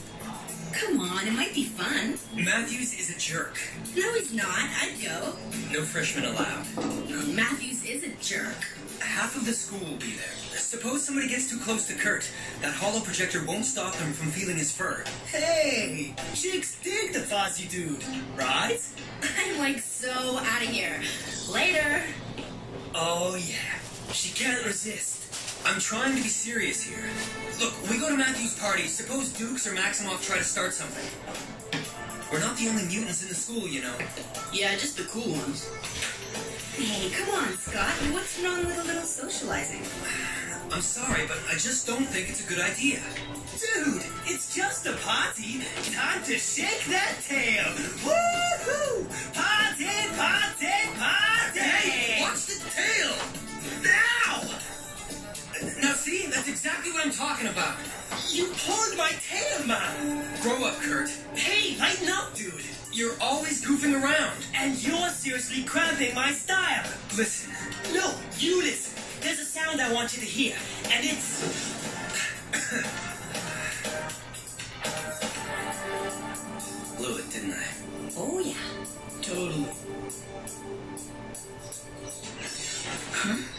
Come 0.73 1.01
on, 1.01 1.27
it 1.27 1.33
might 1.35 1.53
be 1.55 1.65
fun. 1.65 2.19
Matthews 2.35 2.95
is 2.99 3.15
a 3.15 3.19
jerk. 3.19 3.59
No, 3.95 4.15
he's 4.15 4.33
not. 4.33 4.49
I'd 4.49 4.97
go. 5.03 5.37
No 5.71 5.83
freshmen 5.83 6.25
allowed. 6.25 6.65
Matthews 7.35 7.85
is 7.85 8.03
a 8.03 8.09
jerk. 8.23 8.57
Half 9.01 9.37
of 9.37 9.45
the 9.45 9.53
school 9.53 9.79
will 9.81 9.99
be 9.99 10.13
there. 10.13 10.59
Suppose 10.59 11.05
somebody 11.05 11.29
gets 11.29 11.51
too 11.51 11.59
close 11.59 11.87
to 11.89 11.95
Kurt. 11.95 12.31
That 12.63 12.73
hollow 12.73 13.01
projector 13.01 13.45
won't 13.45 13.67
stop 13.67 13.95
them 13.97 14.13
from 14.15 14.31
feeling 14.31 14.57
his 14.57 14.73
fur. 14.73 15.05
Hey, 15.27 16.15
chicks 16.35 16.81
dig 16.83 17.13
the 17.13 17.21
Fozzie 17.21 17.71
dude, 17.71 18.03
right? 18.37 18.81
I'm 19.39 19.59
like 19.59 19.81
so 19.81 20.11
out 20.11 20.63
of 20.63 20.69
here. 20.69 20.99
Later. 21.53 22.03
Oh 22.95 23.37
yeah, 23.37 24.13
she 24.13 24.33
can't 24.33 24.65
resist. 24.65 25.21
I'm 25.67 25.81
trying 25.81 26.15
to 26.15 26.23
be 26.23 26.29
serious 26.29 26.83
here. 26.83 27.09
Look, 27.59 27.73
we 27.91 27.99
go 27.99 28.11
to 28.11 28.17
Matthew's 28.17 28.59
party. 28.59 28.87
Suppose 28.87 29.33
Dukes 29.33 29.67
or 29.67 29.75
Maximoff 29.75 30.25
try 30.27 30.37
to 30.37 30.45
start 30.45 30.75
something. 30.75 31.09
We're 32.31 32.41
not 32.41 32.57
the 32.57 32.69
only 32.69 32.85
mutants 32.85 33.23
in 33.23 33.29
the 33.29 33.35
school, 33.35 33.67
you 33.67 33.81
know. 33.81 33.95
Yeah, 34.53 34.73
just 34.77 34.99
the 34.99 35.05
cool 35.05 35.31
ones. 35.33 35.71
Hey, 36.77 37.11
come 37.11 37.35
on, 37.35 37.57
Scott. 37.57 37.93
What's 38.13 38.41
wrong 38.41 38.67
with 38.67 38.79
a 38.79 38.85
little 38.85 39.03
socializing? 39.03 39.81
I'm 40.73 40.83
sorry, 40.83 41.27
but 41.27 41.39
I 41.49 41.53
just 41.53 41.87
don't 41.87 42.05
think 42.05 42.29
it's 42.29 42.45
a 42.45 42.49
good 42.49 42.61
idea. 42.61 43.01
Dude, 43.55 44.03
it's 44.27 44.55
just 44.55 44.87
a 44.87 44.93
party. 45.05 45.63
Time 45.93 46.23
to 46.25 46.37
shake 46.37 46.85
that 46.87 47.15
tail. 47.27 47.65
Woohoo! 48.05 49.34
Exactly 56.85 56.93
what 56.93 57.07
I'm 57.07 57.13
talking 57.13 57.47
about. 57.49 57.77
You 58.31 58.47
pulled 58.67 58.97
my 58.97 59.11
tail, 59.29 59.67
man. 59.67 60.25
Grow 60.43 60.65
up, 60.65 60.79
Kurt. 60.81 61.11
Hey, 61.35 61.77
lighten 61.79 62.09
up, 62.09 62.35
dude. 62.35 62.65
You're 62.93 63.15
always 63.21 63.65
goofing 63.65 63.95
around. 64.01 64.37
And 64.55 64.81
you're 64.83 65.09
seriously 65.09 65.65
cramping 65.65 66.15
my 66.15 66.31
style. 66.33 66.85
Listen, 67.17 67.53
No, 67.95 68.15
you 68.39 68.63
listen. 68.63 68.93
There's 69.21 69.41
a 69.41 69.45
sound 69.45 69.81
I 69.81 69.93
want 69.93 70.15
you 70.15 70.21
to 70.21 70.27
hear, 70.27 70.55
and 70.93 71.05
it's. 71.05 71.43
blew 76.99 77.17
it, 77.17 77.31
didn't 77.31 77.55
I? 77.55 77.67
Oh, 78.17 78.39
yeah. 78.41 78.55
Totally. 79.23 79.67
I 83.27 83.54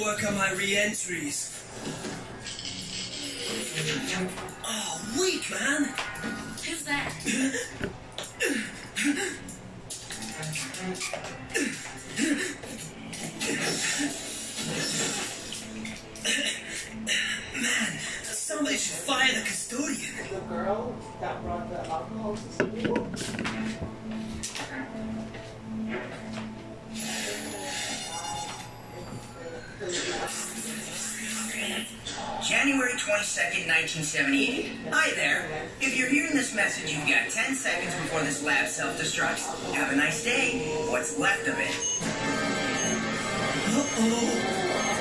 work 0.00 0.24
on 0.26 0.34
my 0.34 0.50
re-entries. 0.52 1.62
Oh, 4.64 5.16
weak, 5.20 5.50
man. 5.50 5.94
Who's 6.64 6.84
that? 6.84 7.12
Man, 17.54 17.98
somebody 18.24 18.76
should 18.76 18.96
fire 18.96 19.34
the 19.34 19.42
custodian. 19.42 19.98
The 20.32 20.40
girl 20.48 20.94
that 21.20 21.42
brought 21.42 21.68
the 21.68 21.86
alcohol 21.90 22.36
to 22.36 22.52
school. 22.52 23.06
January 32.46 32.92
22nd, 32.92 33.66
1978. 33.66 34.70
Hi 34.92 35.10
there. 35.14 35.50
If 35.80 35.96
you're 35.98 36.08
hearing 36.08 36.36
this 36.36 36.54
message, 36.54 36.92
you've 36.92 37.08
got 37.08 37.28
10 37.28 37.56
seconds 37.56 37.92
before 37.96 38.20
this 38.20 38.40
lab 38.44 38.68
self-destructs. 38.68 39.74
Have 39.74 39.92
a 39.92 39.96
nice 39.96 40.22
day. 40.22 40.60
What's 40.90 41.18
left 41.18 41.48
of 41.48 41.58
it. 41.58 41.74
I 44.02 44.99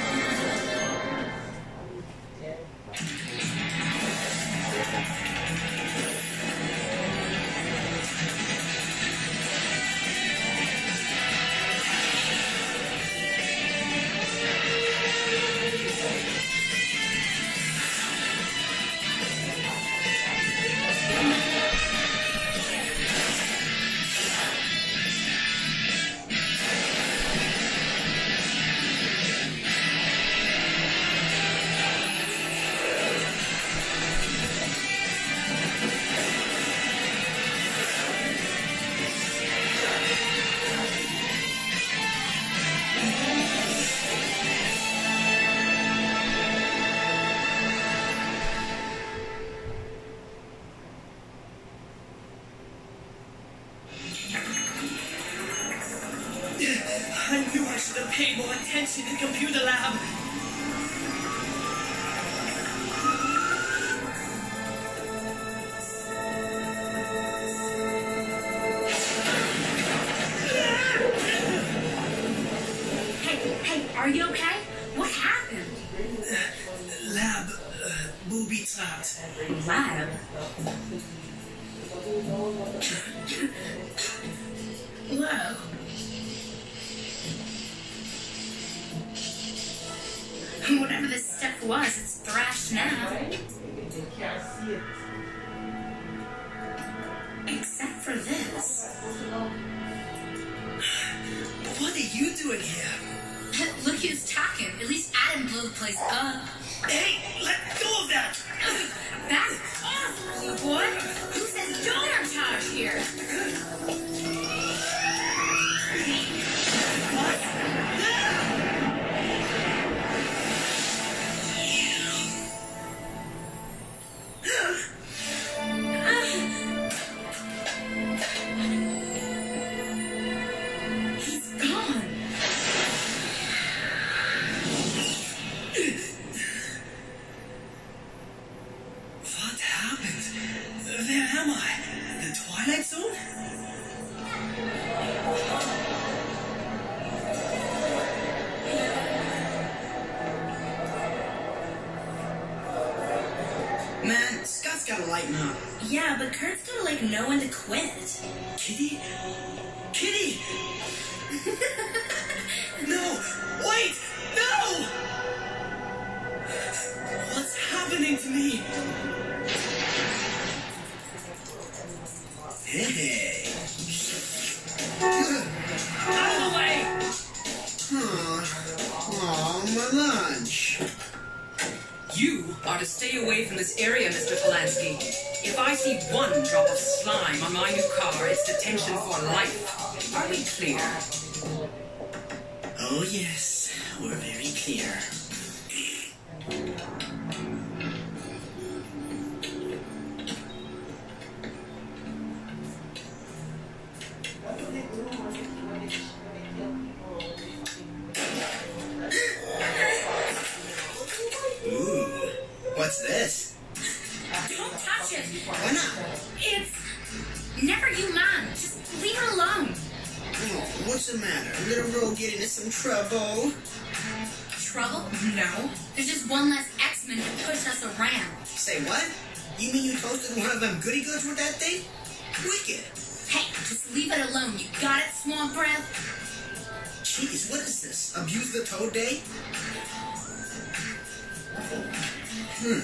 Hmm. 242.62 242.80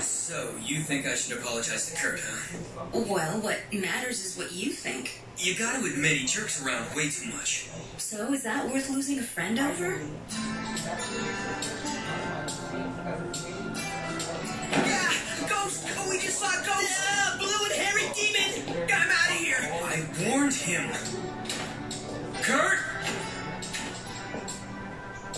So, 0.00 0.54
you 0.64 0.80
think 0.80 1.06
I 1.06 1.14
should 1.14 1.36
apologize 1.36 1.90
to 1.90 1.96
Kurt, 1.96 2.20
huh? 2.20 2.56
Well, 2.94 3.40
what 3.40 3.58
matters 3.70 4.24
is 4.24 4.38
what 4.38 4.52
you 4.52 4.72
think. 4.72 5.20
You 5.36 5.58
gotta 5.58 5.84
admit 5.84 6.16
he 6.16 6.26
jerks 6.26 6.64
around 6.64 6.96
way 6.96 7.10
too 7.10 7.30
much. 7.30 7.68
So, 7.98 8.32
is 8.32 8.44
that 8.44 8.72
worth 8.72 8.88
losing 8.88 9.18
a 9.18 9.22
friend 9.22 9.58
over? 9.58 10.00
Him. 20.78 21.22
Kurt! 22.42 22.78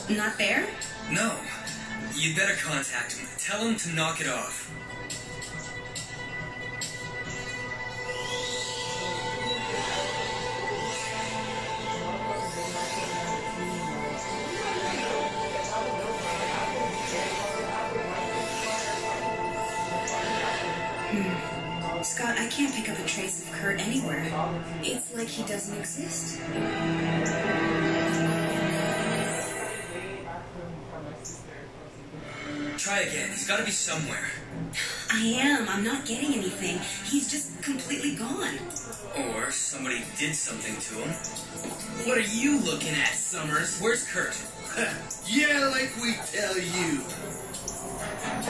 Not 0.09 0.38
there? 0.38 0.66
No. 1.11 1.35
You'd 2.14 2.37
better 2.37 2.55
contact 2.55 3.16
him. 3.16 3.29
Tell 3.38 3.61
him 3.61 3.76
to 3.76 3.90
knock 3.90 4.20
it 4.20 4.29
off. 4.29 4.70
Scott, 22.20 22.37
I 22.38 22.48
can't 22.48 22.74
pick 22.74 22.90
up 22.90 22.98
a 22.98 23.09
trace 23.09 23.42
of 23.42 23.50
Kurt 23.50 23.80
anywhere. 23.80 24.30
It's 24.83 25.16
like 25.16 25.26
he 25.26 25.42
doesn't 25.44 25.74
exist. 25.78 26.38
Try 32.76 33.00
again. 33.00 33.30
He's 33.30 33.48
gotta 33.48 33.64
be 33.64 33.70
somewhere. 33.70 34.28
I 35.11 35.22
am. 35.40 35.66
I'm 35.66 35.83
not 35.83 36.04
getting 36.04 36.35
anything. 36.35 36.78
He's 37.11 37.30
just 37.30 37.62
completely 37.62 38.16
gone. 38.16 38.59
Or 39.16 39.50
somebody 39.50 40.04
did 40.18 40.35
something 40.35 40.76
to 40.76 40.94
him. 40.96 42.06
What 42.06 42.18
are 42.18 42.20
you 42.20 42.61
looking 42.61 42.92
at, 42.96 43.14
Summers? 43.14 43.80
Where's 43.80 44.06
Kurt? 44.06 44.38
yeah, 45.26 45.72
like 45.74 45.90
we 46.02 46.12
tell 46.30 46.59
you. 46.59 47.00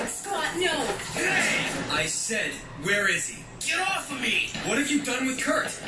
Scott, 0.08 0.56
no. 0.56 0.86
Hey! 1.14 1.70
I 1.92 2.06
said, 2.06 2.50
where 2.82 3.08
is 3.08 3.28
he? 3.28 3.44
Get 3.66 3.78
off 3.80 4.10
of 4.10 4.20
me! 4.20 4.48
What 4.64 4.78
have 4.78 4.90
you 4.90 5.02
done 5.02 5.26
with 5.26 5.38
Kurt? 5.38 5.78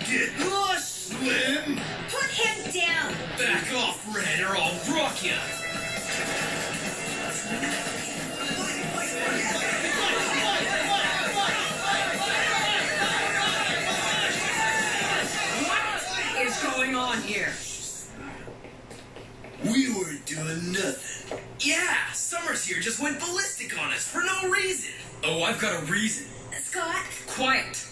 Get 0.00 0.30
lost, 0.50 1.06
Slim! 1.08 1.80
Put 2.10 2.30
him 2.30 2.72
down. 2.72 3.14
Back 3.38 3.72
off, 3.74 4.04
Red, 4.14 4.40
or 4.40 4.56
I'll 4.56 4.74
rock 4.92 5.24
ya! 5.24 5.36
What 16.34 16.46
is 16.46 16.62
going 16.62 16.94
on 16.96 17.22
here? 17.22 17.52
We 19.64 19.94
weren't 19.94 20.26
doing 20.26 20.72
nothing. 20.72 21.38
Yeah, 21.60 22.10
Summers 22.12 22.64
here 22.66 22.80
just 22.80 23.00
went 23.00 23.20
ballistic 23.20 23.78
on 23.80 23.92
us 23.92 24.06
for 24.08 24.22
no 24.22 24.50
reason. 24.50 24.92
Oh, 25.22 25.42
I've 25.42 25.60
got 25.60 25.80
a 25.82 25.86
reason. 25.86 26.26
Scott, 26.58 27.04
Quiet. 27.36 27.86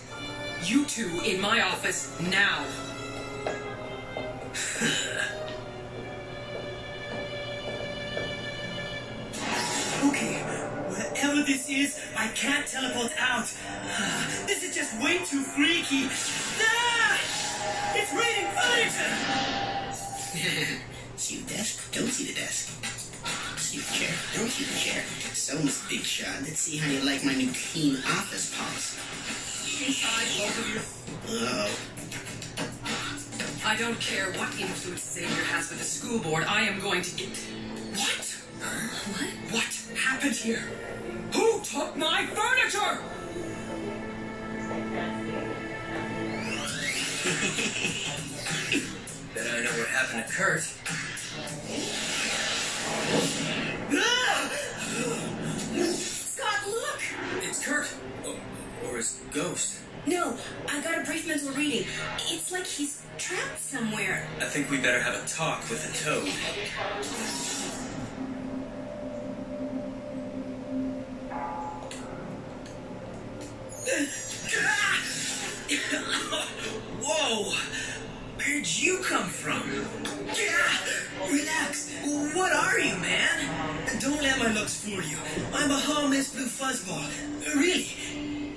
You 0.64 0.84
two 0.84 1.20
in 1.24 1.40
my 1.40 1.60
office 1.62 2.10
now. 2.20 2.64
Okay, 10.00 10.34
whatever 10.88 11.42
this 11.42 11.68
is, 11.68 12.00
I 12.16 12.28
can't 12.28 12.66
teleport 12.66 13.12
out. 13.18 13.46
This 14.46 14.62
is 14.62 14.74
just 14.74 15.00
way 15.02 15.18
too 15.24 15.42
freaky. 15.42 16.08
Ah! 16.60 17.18
It's 17.94 18.12
raining 18.12 18.50
furniture! 18.54 19.38
see 21.16 21.40
the 21.40 21.54
desk? 21.54 21.92
Don't 21.92 22.08
see 22.08 22.32
the 22.32 22.34
desk. 22.34 23.07
See 23.68 23.80
the 23.80 23.92
chair? 23.92 24.14
Don't 24.34 24.48
see 24.48 24.64
the 24.64 24.78
chair. 24.78 25.04
So, 25.34 25.58
Miss 25.62 25.86
Big 25.90 26.00
Shot, 26.00 26.40
let's 26.40 26.60
see 26.60 26.78
how 26.78 26.90
you 26.90 27.00
like 27.04 27.22
my 27.22 27.34
new 27.34 27.52
clean 27.52 27.96
office 27.96 28.56
policy. 28.56 28.96
Uh-oh. 31.28 31.70
I 33.66 33.76
don't 33.76 34.00
care 34.00 34.32
what 34.32 34.58
influence 34.58 35.02
Xavier 35.12 35.44
has 35.52 35.68
with 35.68 35.80
the 35.80 35.84
school 35.84 36.18
board, 36.18 36.44
I 36.44 36.62
am 36.62 36.80
going 36.80 37.02
to 37.02 37.14
get. 37.14 37.28
What? 37.92 38.36
What? 39.12 39.28
What 39.52 39.84
happened 39.98 40.34
here? 40.34 40.64
Who 41.34 41.60
took 41.60 41.94
my 41.94 42.24
furniture? 42.24 43.02
Bet 49.34 49.46
I 49.46 49.60
know 49.60 49.72
what 49.76 49.88
happened 49.88 50.24
to 50.26 50.32
Kurt. 50.32 50.64
Scott, 55.94 56.66
look! 56.66 57.00
It's 57.42 57.64
Kurt. 57.64 57.88
Oh, 58.26 58.36
or 58.86 58.96
his 58.96 59.18
ghost. 59.32 59.78
No, 60.06 60.36
I 60.68 60.80
got 60.82 60.98
a 60.98 61.04
brief 61.04 61.26
mental 61.26 61.52
reading. 61.52 61.86
It's 62.28 62.52
like 62.52 62.66
he's 62.66 63.02
trapped 63.16 63.60
somewhere. 63.60 64.28
I 64.40 64.44
think 64.44 64.70
we 64.70 64.76
better 64.78 65.00
have 65.00 65.14
a 65.14 65.26
talk 65.26 65.68
with 65.70 65.86
the 65.86 65.92
toad. 66.04 66.28
Whoa! 77.02 77.52
Where'd 78.38 78.68
you 78.68 78.98
come 78.98 79.28
from? 79.28 79.62
Yeah, 80.28 81.28
relax. 81.28 81.92
What 82.36 82.52
are 82.52 82.78
you, 82.78 82.96
man? 82.98 83.98
Don't 83.98 84.22
let 84.22 84.38
my 84.38 84.52
looks 84.52 84.76
fool 84.76 85.02
you. 85.02 85.18
I'm 85.52 85.72
a 85.72 85.76
harmless 85.76 86.32
blue 86.32 86.46
fuzzball. 86.46 87.04
Really? 87.56 87.82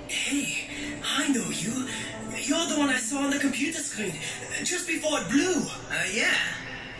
Hey, 0.06 0.68
I 1.04 1.26
know 1.32 1.48
you. 1.50 1.88
You're 2.36 2.66
the 2.66 2.78
one 2.78 2.90
I 2.90 2.98
saw 2.98 3.24
on 3.24 3.30
the 3.30 3.40
computer 3.40 3.80
screen 3.80 4.14
just 4.62 4.86
before 4.86 5.18
it 5.20 5.28
blew. 5.28 5.66
Uh, 5.90 6.04
yeah. 6.14 6.36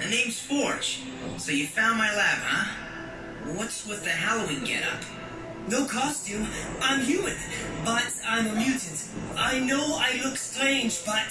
The 0.01 0.09
name's 0.09 0.41
Forge. 0.41 1.03
So 1.37 1.53
you 1.53 1.69
found 1.69 1.99
my 1.99 2.13
lab, 2.13 2.39
huh? 2.43 3.55
What's 3.55 3.87
with 3.87 4.03
the 4.03 4.11
Halloween 4.11 4.65
getup? 4.65 5.05
No 5.69 5.87
costume. 5.87 6.49
I'm 6.81 7.05
human, 7.05 7.37
but 7.85 8.13
I'm 8.27 8.49
a 8.49 8.55
mutant. 8.57 9.09
I 9.37 9.61
know 9.61 9.99
I 10.01 10.21
look 10.25 10.37
strange, 10.37 11.05
but 11.07 11.29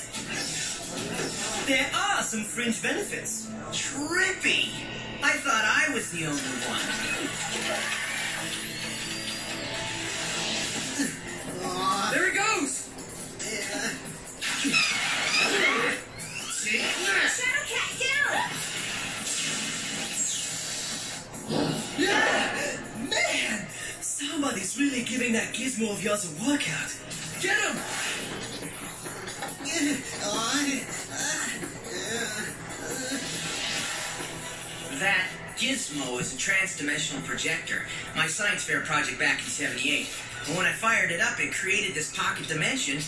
there 1.67 1.89
are 1.93 2.21
some 2.23 2.43
fringe 2.43 2.81
benefits. 2.81 3.47
Trippy! 3.71 4.69
I 5.23 5.33
thought 5.33 5.63
I 5.63 5.93
was 5.93 6.11
the 6.11 6.25
only 6.25 6.41
one. 6.41 6.81
There 12.11 12.29
he 12.29 12.37
goes! 12.37 12.89
see? 16.51 16.79
Shadowcat, 17.37 17.91
down! 18.01 18.31
Yeah! 21.97 22.77
Man, 23.09 23.67
somebody's 24.01 24.77
really 24.77 25.03
giving 25.03 25.33
that 25.33 25.53
gizmo 25.53 25.91
of 25.91 26.03
yours 26.03 26.25
a 26.25 26.29
workout. 26.45 26.95
Get 27.41 27.57
him! 27.57 27.77
That 34.99 35.27
gizmo 35.57 36.19
is 36.19 36.35
a 36.35 36.37
trans-dimensional 36.37 37.23
projector. 37.23 37.87
My 38.15 38.27
science 38.27 38.63
fair 38.63 38.81
project 38.81 39.17
back 39.17 39.39
in 39.39 39.45
78. 39.45 40.07
And 40.47 40.57
when 40.57 40.67
I 40.67 40.73
fired 40.73 41.09
it 41.09 41.19
up, 41.19 41.39
it 41.39 41.51
created 41.51 41.95
this 41.95 42.15
pocket 42.15 42.47
dimension 42.47 42.99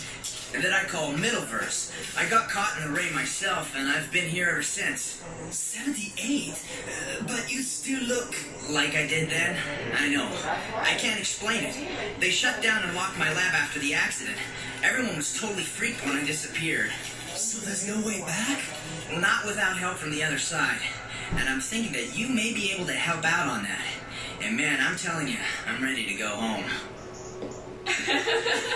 that 0.62 0.72
I 0.72 0.84
call 0.84 1.12
Middleverse. 1.12 1.90
I 2.16 2.28
got 2.28 2.48
caught 2.48 2.76
in 2.78 2.84
the 2.84 2.96
ray 2.96 3.10
myself, 3.10 3.74
and 3.76 3.88
I've 3.88 4.12
been 4.12 4.28
here 4.28 4.48
ever 4.48 4.62
since. 4.62 5.22
78? 5.50 6.52
Uh, 6.52 7.24
but 7.26 7.52
you 7.52 7.62
still 7.62 8.02
look. 8.04 8.34
Like 8.70 8.94
I 8.94 9.06
did 9.06 9.30
then? 9.30 9.56
I 9.98 10.08
know. 10.08 10.28
I 10.80 10.94
can't 10.94 11.18
explain 11.18 11.64
it. 11.64 11.76
They 12.20 12.30
shut 12.30 12.62
down 12.62 12.82
and 12.82 12.94
locked 12.94 13.18
my 13.18 13.28
lab 13.32 13.54
after 13.54 13.78
the 13.80 13.94
accident. 13.94 14.38
Everyone 14.82 15.16
was 15.16 15.38
totally 15.38 15.64
freaked 15.64 16.04
when 16.04 16.16
I 16.16 16.24
disappeared. 16.24 16.90
So 17.34 17.64
there's 17.66 17.86
no 17.86 18.06
way 18.06 18.20
back? 18.20 18.60
Not 19.12 19.44
without 19.44 19.76
help 19.76 19.96
from 19.96 20.12
the 20.12 20.22
other 20.22 20.38
side. 20.38 20.80
And 21.32 21.48
I'm 21.48 21.60
thinking 21.60 21.92
that 21.92 22.16
you 22.16 22.28
may 22.28 22.54
be 22.54 22.70
able 22.72 22.86
to 22.86 22.92
help 22.92 23.24
out 23.24 23.48
on 23.48 23.64
that. 23.64 23.84
And 24.40 24.56
man, 24.56 24.78
I'm 24.80 24.96
telling 24.96 25.28
you, 25.28 25.38
I'm 25.66 25.82
ready 25.82 26.06
to 26.06 26.14
go 26.14 26.28
home. 26.28 26.64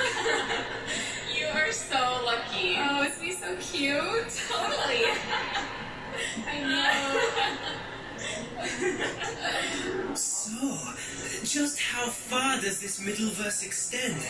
You 1.38 1.46
are 1.46 1.72
so 1.72 2.22
lucky. 2.24 2.76
Oh, 2.78 3.02
isn't 3.02 3.24
he 3.24 3.32
so 3.32 3.56
cute? 3.56 4.28
Totally. 4.48 5.04
I 6.46 6.60
know. 6.60 7.20
So, 10.14 10.76
just 11.44 11.80
how 11.80 12.08
far 12.08 12.60
does 12.60 12.80
this 12.80 13.00
Middleverse 13.00 13.64
extend? 13.64 14.20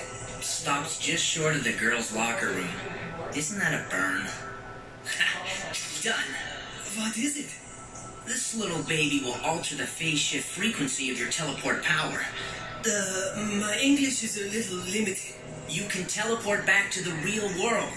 Stops 0.43 0.99
just 0.99 1.25
short 1.25 1.57
of 1.57 1.65
the 1.65 1.73
girls' 1.73 2.13
locker 2.15 2.49
room. 2.49 2.69
Isn't 3.35 3.59
that 3.59 3.73
a 3.75 3.89
burn? 3.91 4.27
Done. 6.03 6.35
What 6.97 7.17
is 7.17 7.37
it? 7.39 7.49
This 8.27 8.55
little 8.55 8.83
baby 8.83 9.23
will 9.25 9.37
alter 9.45 9.75
the 9.77 9.87
phase 9.87 10.19
shift 10.19 10.47
frequency 10.47 11.11
of 11.11 11.19
your 11.19 11.31
teleport 11.31 11.83
power. 11.83 12.21
The, 12.83 13.59
my 13.61 13.79
English 13.81 14.25
is 14.25 14.39
a 14.39 14.49
little 14.49 14.79
limited. 14.91 15.35
You 15.69 15.85
can 15.89 16.07
teleport 16.07 16.65
back 16.67 16.91
to 16.93 17.03
the 17.05 17.13
real 17.25 17.49
world. 17.63 17.93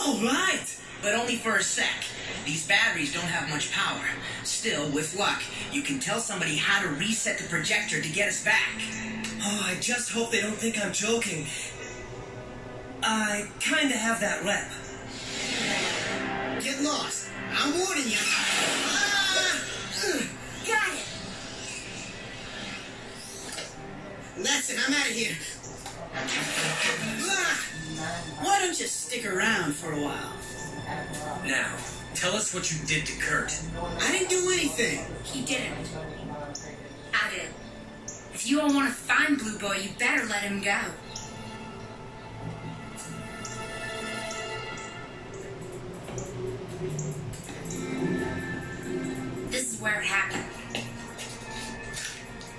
All 0.00 0.18
right. 0.22 0.64
but 1.04 1.14
only 1.14 1.36
for 1.36 1.56
a 1.56 1.62
sec. 1.62 2.04
These 2.46 2.66
batteries 2.66 3.12
don't 3.12 3.24
have 3.24 3.50
much 3.50 3.70
power. 3.70 4.00
Still, 4.42 4.90
with 4.90 5.14
luck, 5.18 5.42
you 5.70 5.82
can 5.82 6.00
tell 6.00 6.18
somebody 6.18 6.56
how 6.56 6.82
to 6.82 6.88
reset 6.88 7.38
the 7.38 7.46
projector 7.48 8.00
to 8.00 8.08
get 8.08 8.28
us 8.28 8.42
back. 8.42 8.80
Oh, 9.42 9.60
I 9.66 9.76
just 9.80 10.10
hope 10.10 10.30
they 10.30 10.40
don't 10.40 10.56
think 10.56 10.82
I'm 10.82 10.94
joking. 10.94 11.46
I 13.02 13.46
kinda 13.60 13.94
have 13.94 14.20
that 14.20 14.42
rep. 14.44 14.70
Get 16.64 16.80
lost. 16.82 17.28
I'm 17.52 17.78
warning 17.78 18.08
you. 18.08 18.16
Ah! 18.18 19.60
Got 20.66 20.94
it! 20.94 21.04
That's 24.36 24.70
it. 24.70 24.78
I'm 24.84 24.92
out 24.92 25.06
of 25.06 25.12
here. 25.12 25.34
Why 28.40 28.60
don't 28.60 28.78
you 28.78 28.86
stick 28.86 29.26
around 29.26 29.74
for 29.74 29.92
a 29.92 30.00
while? 30.00 30.32
Now, 31.46 31.76
tell 32.14 32.34
us 32.34 32.52
what 32.52 32.72
you 32.72 32.84
did 32.86 33.06
to 33.06 33.12
Kurt. 33.20 33.58
I 34.00 34.12
didn't 34.12 34.30
do 34.30 34.50
anything. 34.52 35.04
He 35.22 35.42
didn't. 35.44 35.88
I 37.12 37.30
did. 37.30 37.48
If 38.32 38.46
you 38.48 38.60
all 38.60 38.74
want 38.74 38.88
to 38.88 38.94
find 38.94 39.38
Blue 39.38 39.58
Boy, 39.58 39.76
you 39.76 39.90
better 39.98 40.26
let 40.26 40.42
him 40.42 40.60
go. 40.60 40.80
This 49.48 49.72
is 49.72 49.80
where 49.80 50.00
it 50.00 50.04
happened. 50.04 50.43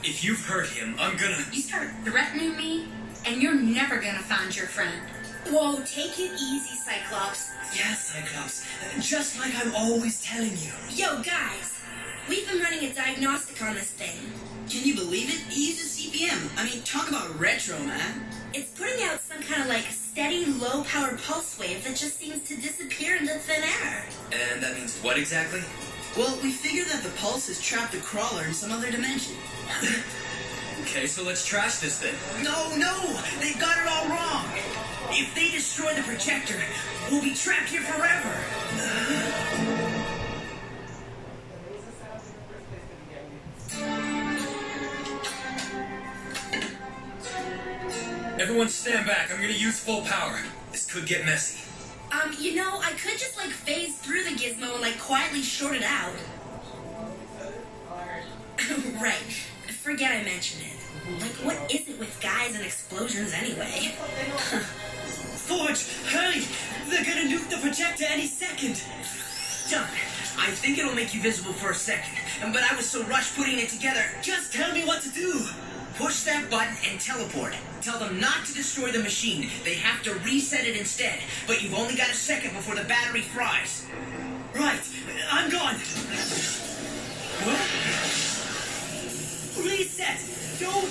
If 0.08 0.24
you've 0.24 0.46
hurt 0.46 0.70
him, 0.70 0.96
I'm 1.00 1.18
gonna. 1.18 1.44
You 1.52 1.62
start 1.62 1.90
threatening 2.04 2.56
me, 2.56 2.88
and 3.26 3.42
you're 3.42 3.56
never 3.56 3.96
gonna 3.96 4.20
find 4.20 4.56
your 4.56 4.68
friend. 4.68 5.02
Whoa, 5.50 5.78
take 5.84 6.20
it 6.20 6.32
easy, 6.34 6.76
Cyclops. 6.76 7.50
Yes, 7.74 8.14
Cyclops. 8.14 8.68
Just 9.02 9.40
like 9.40 9.56
I'm 9.56 9.74
always 9.74 10.22
telling 10.22 10.52
you. 10.58 10.72
Yo, 10.92 11.24
guys, 11.24 11.82
we've 12.30 12.48
been 12.48 12.60
running 12.60 12.86
a 12.86 12.94
diagnostic 12.94 13.60
on 13.64 13.74
this 13.74 13.90
thing. 13.90 14.16
Can 14.70 14.88
you 14.88 14.94
believe 14.94 15.30
it? 15.30 15.40
He 15.52 15.70
uses 15.70 15.98
CPM. 15.98 16.52
I 16.56 16.66
mean, 16.66 16.84
talk 16.84 17.10
about 17.10 17.40
retro, 17.40 17.80
man. 17.80 18.28
It's 18.54 18.78
putting 18.80 19.04
out 19.06 19.20
some 19.22 19.42
kind 19.42 19.64
of 19.64 19.68
like 19.70 19.86
steady, 19.86 20.46
low 20.46 20.84
power 20.84 21.18
pulse 21.26 21.58
wave 21.58 21.84
that 21.84 21.96
just 21.96 22.20
seems 22.20 22.48
to 22.48 22.56
disappear 22.56 23.16
into 23.16 23.34
thin 23.34 23.64
air. 23.64 24.06
And 24.32 24.62
that 24.62 24.76
means 24.76 25.00
what 25.00 25.18
exactly? 25.18 25.62
Well, 26.18 26.40
we 26.42 26.52
figure 26.52 26.86
that 26.86 27.04
the 27.04 27.10
pulse 27.18 27.48
has 27.48 27.62
trapped 27.62 27.94
a 27.94 28.00
crawler 28.00 28.46
in 28.46 28.54
some 28.54 28.72
other 28.72 28.90
dimension. 28.90 29.36
okay, 30.82 31.08
so 31.08 31.24
let's 31.24 31.46
trash 31.46 31.80
this 31.80 32.00
thing. 32.00 32.16
No, 32.42 32.74
no! 32.78 33.20
They 33.42 33.52
got 33.60 33.78
it 33.78 33.86
all 33.86 34.08
wrong! 34.08 34.46
If 35.10 35.36
they 35.36 35.52
destroy 35.52 35.94
the 35.94 36.04
projector, 36.04 36.56
we'll 37.12 37.22
be 37.22 37.34
trapped 37.34 37.68
here 37.68 37.82
forever! 37.82 38.32
Everyone 48.40 48.70
stand 48.70 49.06
back. 49.06 49.32
I'm 49.34 49.42
gonna 49.42 49.52
use 49.52 49.80
full 49.80 50.04
power. 50.04 50.40
This 50.72 50.90
could 50.90 51.08
get 51.08 51.26
messy. 51.26 51.65
Um, 52.16 52.34
you 52.40 52.56
know, 52.56 52.80
I 52.82 52.92
could 52.92 53.18
just 53.18 53.36
like 53.38 53.50
phase 53.50 53.98
through 53.98 54.24
the 54.24 54.30
gizmo 54.32 54.74
and 54.74 54.82
like 54.82 55.00
quietly 55.00 55.42
short 55.42 55.76
it 55.76 55.84
out. 55.84 56.14
right. 59.02 59.34
Forget 59.84 60.12
I 60.12 60.24
mentioned 60.24 60.64
it. 60.64 61.22
Like, 61.22 61.32
what 61.46 61.72
is 61.72 61.88
it 61.88 62.00
with 62.00 62.20
guys 62.22 62.56
and 62.56 62.66
explosions 62.66 63.34
anyway? 63.34 63.94
Forge, 65.46 65.86
hurry! 66.08 66.42
They're 66.90 67.04
gonna 67.04 67.30
nuke 67.30 67.50
the 67.50 67.58
projector 67.58 68.06
any 68.08 68.26
second. 68.26 68.82
John, 69.70 69.88
I 70.40 70.50
think 70.52 70.80
it'll 70.80 70.96
make 70.96 71.14
you 71.14 71.22
visible 71.22 71.54
for 71.54 71.70
a 71.70 71.76
second, 71.76 72.18
but 72.52 72.64
I 72.64 72.76
was 72.76 72.90
so 72.90 73.04
rushed 73.04 73.36
putting 73.36 73.60
it 73.60 73.70
together. 73.70 74.04
Just 74.24 74.54
tell 74.54 74.74
me 74.74 74.86
what 74.86 75.04
to 75.04 75.10
do. 75.10 75.46
Push 75.98 76.24
that 76.24 76.50
button 76.52 76.76
and 76.90 77.00
teleport. 77.00 77.54
Tell 77.82 77.98
them 78.00 78.20
not 78.20 78.46
to 78.46 78.54
destroy 78.54 78.92
the 78.92 79.00
machine. 79.00 79.50
They 79.64 79.76
have 79.76 80.04
to 80.04 80.14
reset 80.16 80.66
it 80.68 80.76
instead. 80.76 81.20
But 81.48 81.62
you've 81.64 81.74
only 81.74 81.96
got 81.96 82.10
a 82.10 82.14
second 82.14 82.54
before 82.54 82.76
the 82.76 82.84
battery 82.84 83.22
fries. 83.22 83.86
Right, 84.54 84.80
I'm 85.32 85.50
gone. 85.50 85.76
What? 87.46 87.60
Reset! 89.66 90.20
Don't! 90.60 90.90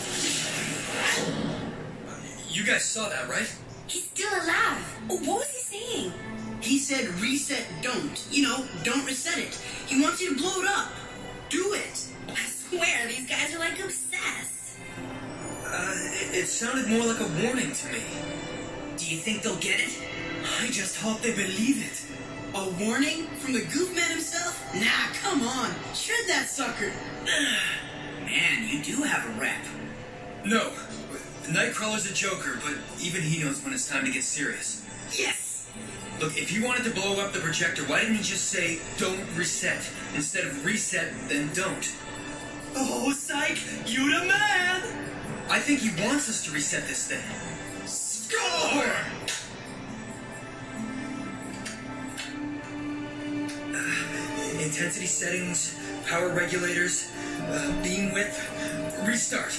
You 2.49 2.65
guys 2.65 2.85
saw 2.85 3.09
that, 3.09 3.29
right? 3.29 3.55
He's 3.87 4.05
still 4.05 4.31
alive. 4.31 4.99
Oh, 5.11 5.17
What 5.19 5.39
was 5.41 5.51
he 5.51 5.79
saying? 5.79 6.13
He 6.61 6.79
said 6.79 7.09
reset 7.21 7.67
don't. 7.83 8.27
You 8.31 8.45
know, 8.45 8.65
don't 8.85 9.05
reset 9.05 9.39
it. 9.39 9.55
He 9.87 10.01
wants 10.01 10.21
you 10.23 10.35
to 10.35 10.41
blow 10.41 10.63
it 10.63 10.69
up. 10.69 10.89
Do 11.51 11.75
it. 11.75 12.09
I 12.29 12.47
swear, 12.47 13.07
these 13.07 13.29
guys 13.29 13.55
are 13.55 13.59
like 13.59 13.79
obsessed. 13.79 14.54
Uh, 15.77 15.91
it, 15.91 16.45
it 16.45 16.47
sounded 16.47 16.87
more 16.87 17.05
like 17.05 17.19
a 17.19 17.27
warning 17.43 17.73
to 17.73 17.93
me. 17.93 17.99
Do 18.97 19.07
you 19.07 19.17
think 19.17 19.43
they'll 19.43 19.57
get 19.57 19.81
it? 19.81 19.91
I 20.61 20.69
just 20.69 21.01
hope 21.01 21.21
they 21.21 21.33
believe 21.35 21.83
it. 21.83 22.05
A 22.55 22.71
warning 22.85 23.27
from 23.41 23.55
the 23.55 23.63
Goofman 23.63 24.09
himself? 24.09 24.63
Nah, 24.73 25.13
come 25.21 25.43
on. 25.43 25.71
Shred 25.93 26.29
that 26.29 26.47
sucker. 26.49 26.93
Man, 28.25 28.69
you 28.69 28.85
do 28.85 29.03
have 29.03 29.27
a 29.27 29.41
rep. 29.41 29.65
No. 30.45 30.71
Nightcrawler's 31.49 32.09
a 32.09 32.15
joker, 32.15 32.61
but 32.63 32.75
even 33.03 33.23
he 33.23 33.43
knows 33.43 33.61
when 33.65 33.73
it's 33.73 33.89
time 33.89 34.05
to 34.05 34.13
get 34.13 34.23
serious. 34.23 34.87
Yes! 35.11 35.69
Look, 36.21 36.39
if 36.39 36.51
he 36.51 36.63
wanted 36.63 36.85
to 36.85 36.91
blow 36.91 37.21
up 37.21 37.33
the 37.33 37.41
projector, 37.41 37.83
why 37.83 38.01
didn't 38.01 38.15
he 38.15 38.23
just 38.23 38.45
say, 38.45 38.79
don't 38.97 39.21
reset? 39.35 39.83
Instead 40.15 40.45
of 40.45 40.65
reset, 40.65 41.13
then 41.29 41.51
don't. 41.53 41.93
Oh, 42.77 43.13
Psych, 43.13 43.59
you 43.87 44.21
the 44.21 44.25
man! 44.27 45.14
I 45.49 45.59
think 45.61 45.81
he 45.81 45.91
wants 46.05 46.29
us 46.29 46.45
to 46.45 46.51
reset 46.53 46.87
this 46.89 47.07
thing. 47.07 47.23
Score! 47.87 48.85
Intensity 54.61 55.07
settings, 55.07 55.79
power 56.09 56.31
regulators, 56.31 57.13
uh, 57.43 57.83
beam 57.83 58.13
width, 58.13 58.41
restart. 59.07 59.53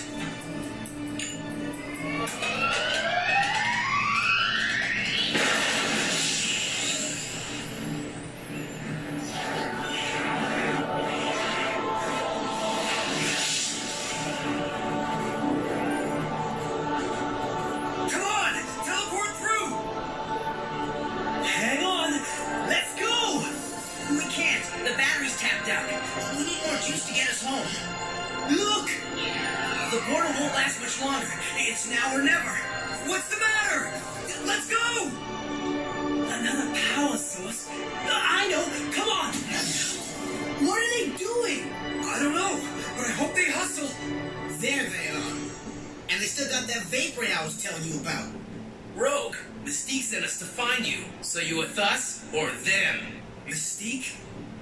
So 51.36 51.42
you 51.42 51.58
with 51.58 51.78
us 51.78 52.24
or 52.34 52.50
them? 52.50 53.00
Mystique? 53.46 54.16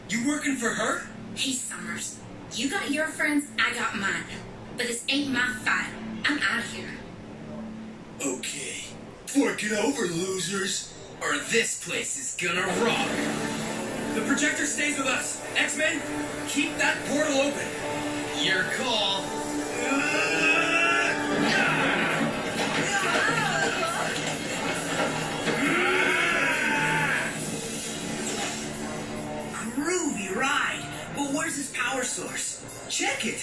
You 0.09 0.28
working 0.28 0.55
for 0.55 0.69
her? 0.69 1.03
Hey, 1.36 1.51
Summers. 1.51 2.19
You 2.55 2.67
got 2.67 2.89
your 2.89 3.05
friends, 3.05 3.45
I 3.59 3.76
got 3.76 3.95
mine. 3.95 4.24
But 4.76 4.88
this 4.88 5.05
ain't 5.07 5.32
my 5.32 5.53
fight. 5.63 5.91
I'm 6.26 6.39
out 6.39 6.63
of 6.63 6.74
here. 6.74 6.89
Okay. 8.26 8.86
Fork 9.28 9.63
it 9.63 9.74
over, 9.74 10.07
losers. 10.07 10.91
Or 11.21 11.38
this 11.51 11.88
place 11.88 12.17
is 12.17 12.36
gonna 12.41 12.65
rock. 12.84 13.07
The 14.15 14.21
projector 14.21 14.65
stays 14.65 14.97
with 14.97 15.05
us. 15.05 15.45
X-Men, 15.55 16.01
keep 16.47 16.76
that 16.80 16.97
portal 17.05 17.38
open. 17.39 17.67
Your 18.43 18.63
call. 18.80 19.24
Power 31.94 32.04
source? 32.04 32.66
Check 32.89 33.24
it. 33.28 33.39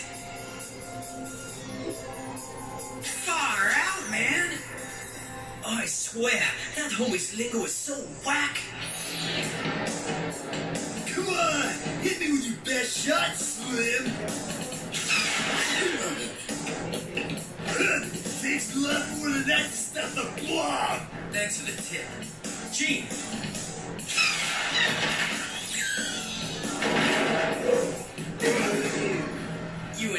Far 3.06 3.70
out, 3.76 4.10
man. 4.10 4.58
Oh, 5.64 5.78
I 5.78 5.86
swear, 5.86 6.42
that 6.74 6.90
homie's 6.90 7.36
lingo 7.38 7.64
is 7.64 7.72
so 7.72 7.94
whack. 8.26 8.58
Come 11.14 11.28
on, 11.28 11.68
hit 12.02 12.18
me 12.18 12.32
with 12.32 12.46
your 12.48 12.56
best 12.64 12.98
shot, 12.98 13.36
Slim. 13.36 14.06
Takes 18.42 18.74
a 18.74 18.78
lot 18.80 19.08
more 19.16 19.30
than 19.30 19.46
that 19.46 19.70
to 19.94 20.02
the 20.16 20.26
blob. 20.44 21.02
Thanks 21.30 21.60
for 21.60 21.70
the 21.70 21.76
tip. 21.82 22.04
Jean, 22.72 23.06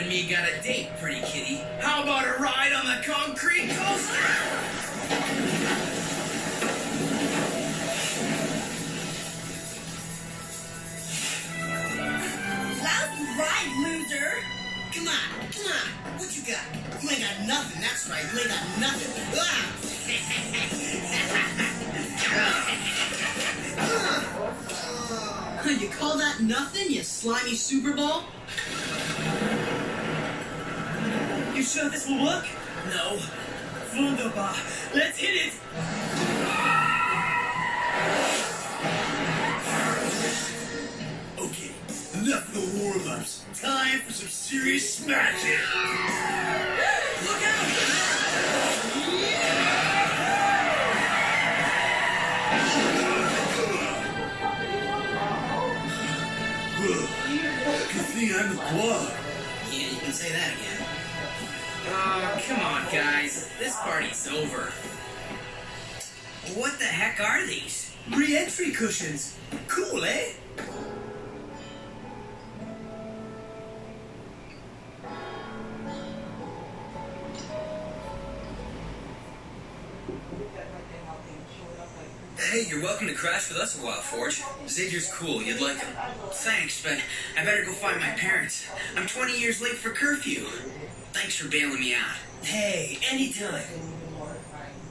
and 0.01 0.09
me 0.09 0.27
got 0.27 0.49
a 0.49 0.59
date, 0.63 0.89
pretty 0.99 1.21
kitty. 1.21 1.61
How 1.79 2.01
about 2.01 2.25
a 2.25 2.41
ride 2.41 2.73
on 2.73 2.87
the 2.87 3.03
concrete 3.05 3.69
coaster? 3.69 4.17
Lousy 12.81 13.25
ride, 13.37 13.71
loser! 13.83 14.41
Come 14.91 15.07
on, 15.07 15.29
come 15.51 15.67
on. 15.67 15.87
What 16.17 16.35
you 16.35 16.41
got? 16.51 16.65
You 17.03 17.09
ain't 17.11 17.21
got 17.21 17.45
nothing. 17.45 17.81
That's 17.81 18.09
right. 18.09 18.25
You 18.33 18.39
ain't 18.39 18.49
got 18.49 18.79
nothing. 18.79 19.11
Ah! 19.35 19.77
you 25.79 25.89
call 25.89 26.17
that 26.17 26.41
nothing, 26.41 26.91
you 26.91 27.03
slimy 27.03 27.55
Super 27.55 27.93
Bowl? 27.93 28.23
You 31.55 31.63
sure 31.63 31.89
this 31.89 32.07
will 32.07 32.23
work? 32.23 32.45
No. 32.89 33.19
Wunderbar. 33.93 34.55
Let's 34.95 35.17
hit 35.17 35.35
it. 35.35 35.53
Okay, 41.37 41.71
enough 42.19 42.47
of 42.47 42.53
the 42.55 42.83
warm-ups. 42.83 43.43
Time 43.61 43.99
for 43.99 44.13
some 44.13 44.29
serious 44.29 44.95
smashing. 44.95 45.59
Look 47.25 47.43
out! 47.43 47.91
Good 57.93 58.05
thing 58.05 58.33
I'm 58.33 58.49
the 58.49 58.55
blob. 58.55 59.11
Yeah, 59.69 59.89
you 59.89 59.97
can 59.97 60.13
say 60.13 60.31
that 60.31 60.53
again. 60.55 60.80
Oh, 61.93 62.41
come 62.47 62.61
on, 62.61 62.83
guys. 62.85 63.49
This 63.59 63.75
party's 63.81 64.25
over. 64.27 64.71
What 66.55 66.79
the 66.79 66.85
heck 66.85 67.19
are 67.19 67.45
these? 67.45 67.93
Re-entry 68.15 68.71
cushions. 68.71 69.37
Cool, 69.67 70.05
eh? 70.05 70.31
Crash 83.21 83.49
with 83.49 83.57
us 83.59 83.79
a 83.79 83.85
while, 83.85 84.01
Forge. 84.01 84.41
Xavier's 84.67 85.11
cool. 85.13 85.41
You'd 85.41 85.61
like 85.61 85.77
him. 85.79 85.95
Thanks, 86.31 86.81
but 86.81 86.99
I 87.39 87.45
better 87.45 87.63
go 87.63 87.71
find 87.71 87.99
my 87.99 88.09
parents. 88.09 88.65
I'm 88.97 89.07
20 89.07 89.39
years 89.39 89.61
late 89.61 89.75
for 89.75 89.91
curfew. 89.91 90.45
Thanks 91.13 91.37
for 91.37 91.47
bailing 91.47 91.79
me 91.79 91.93
out. 91.93 92.15
Hey, 92.43 92.97
anytime. 93.09 93.63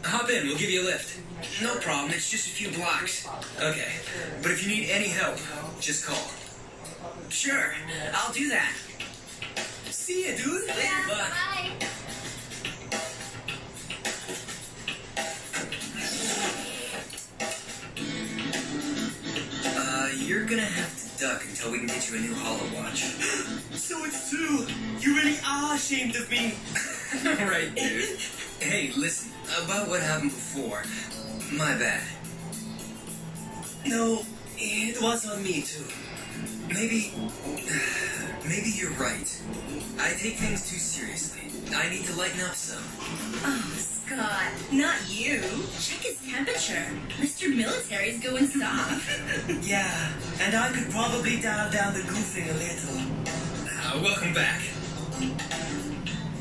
Hop 0.05 0.31
in. 0.31 0.47
We'll 0.47 0.57
give 0.57 0.71
you 0.71 0.83
a 0.83 0.85
lift. 0.85 1.21
No 1.63 1.75
problem, 1.77 2.13
it's 2.13 2.31
just 2.31 2.47
a 2.47 2.51
few 2.51 2.71
blocks. 2.71 3.29
Okay. 3.61 3.93
But 4.43 4.53
if 4.53 4.65
you 4.65 4.75
need 4.75 4.89
any 4.89 5.09
help, 5.09 5.39
just 5.81 6.07
call. 6.07 6.31
Sure, 7.29 7.75
I'll 8.15 8.33
do 8.33 8.49
that. 8.49 8.73
See 9.91 10.29
ya, 10.29 10.37
dude. 10.37 10.67
Yeah, 10.67 11.09
Bye. 11.09 11.31
bye. 11.81 11.87
You're 20.17 20.45
gonna 20.45 20.63
have 20.63 20.97
to 20.97 21.23
duck 21.25 21.43
until 21.49 21.73
we 21.73 21.79
can 21.79 21.87
get 21.87 22.11
you 22.11 22.17
a 22.17 22.21
new 22.21 22.35
holo-watch. 22.35 23.05
So 23.73 24.05
it's 24.05 24.31
true. 24.31 24.67
You 25.01 25.17
really 25.17 25.37
are 25.45 25.75
ashamed 25.75 26.15
of 26.15 26.31
me. 26.31 26.55
right, 27.25 27.75
dude. 27.75 28.19
Hey, 28.61 28.93
listen. 28.97 29.33
About 29.65 29.89
what 29.89 30.01
happened 30.01 30.31
before. 30.31 30.85
My 31.57 31.77
bad. 31.77 32.03
No, 33.85 34.23
it 34.57 35.03
was 35.03 35.29
on 35.29 35.43
me 35.43 35.63
too. 35.63 35.85
Maybe. 36.69 37.13
Maybe 38.47 38.71
you're 38.77 38.93
right. 38.93 39.43
I 39.99 40.11
take 40.11 40.35
things 40.35 40.71
too 40.71 40.79
seriously. 40.79 41.51
I 41.75 41.91
need 41.91 42.05
to 42.05 42.17
lighten 42.17 42.41
up 42.43 42.55
some. 42.55 42.83
Oh, 43.45 44.00
Scott, 44.11 44.51
not 44.73 44.97
you. 45.09 45.41
Check 45.79 46.03
his 46.03 46.19
temperature. 46.29 46.85
Mr. 47.21 47.55
Military's 47.55 48.19
going 48.19 48.49
soft. 48.49 49.09
Yeah, 49.63 50.13
and 50.41 50.57
I 50.57 50.73
could 50.73 50.91
probably 50.91 51.41
dial 51.41 51.71
down 51.71 51.95
the 51.95 52.01
goofing 52.01 52.51
a 52.51 52.55
little. 52.55 52.99
Uh, 53.71 54.03
welcome 54.03 54.35
back. 54.35 54.63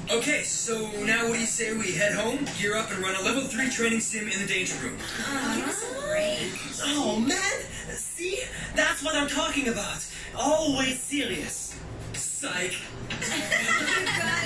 Okay, 0.10 0.42
so 0.42 0.80
now 1.04 1.28
what 1.28 1.34
do 1.34 1.40
you 1.42 1.46
say 1.46 1.74
we 1.74 1.92
head 1.92 2.14
home, 2.14 2.48
gear 2.58 2.76
up, 2.76 2.90
and 2.90 3.04
run 3.04 3.16
a 3.16 3.22
level 3.22 3.44
3 3.44 3.70
training 3.70 4.00
sim 4.00 4.28
in 4.28 4.40
the 4.40 4.48
danger 4.48 4.74
room? 4.84 4.98
Oh, 5.28 5.56
you're 5.56 5.70
so 5.70 6.02
great. 6.02 6.52
Oh 6.86 7.20
man, 7.20 7.62
see? 7.92 8.40
That's 8.76 9.04
what 9.04 9.14
I'm 9.14 9.28
talking 9.28 9.68
about. 9.68 10.04
Always 10.36 11.00
serious. 11.00 11.80
Psych. 12.14 12.74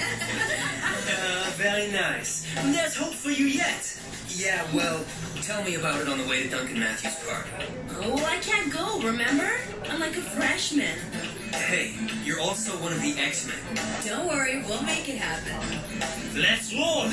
Very 1.55 1.91
nice. 1.91 2.45
There's 2.63 2.95
hope 2.95 3.13
for 3.13 3.29
you 3.29 3.45
yet. 3.45 3.99
Yeah, 4.27 4.65
well, 4.73 5.05
tell 5.43 5.63
me 5.63 5.75
about 5.75 6.01
it 6.01 6.07
on 6.07 6.17
the 6.17 6.27
way 6.27 6.43
to 6.43 6.49
Duncan 6.49 6.79
Matthews' 6.79 7.15
Park. 7.27 7.45
Oh, 8.01 8.25
I 8.25 8.37
can't 8.37 8.73
go, 8.73 8.99
remember? 9.01 9.49
I'm 9.89 9.99
like 9.99 10.17
a 10.17 10.21
freshman. 10.21 10.97
Hey, 11.53 11.95
you're 12.23 12.39
also 12.39 12.71
one 12.81 12.91
of 12.91 13.01
the 13.01 13.15
X-Men. 13.19 13.55
Don't 14.03 14.27
worry, 14.27 14.63
we'll 14.63 14.81
make 14.81 15.07
it 15.07 15.17
happen. 15.17 15.79
Let's 16.35 16.73
roll. 16.73 17.07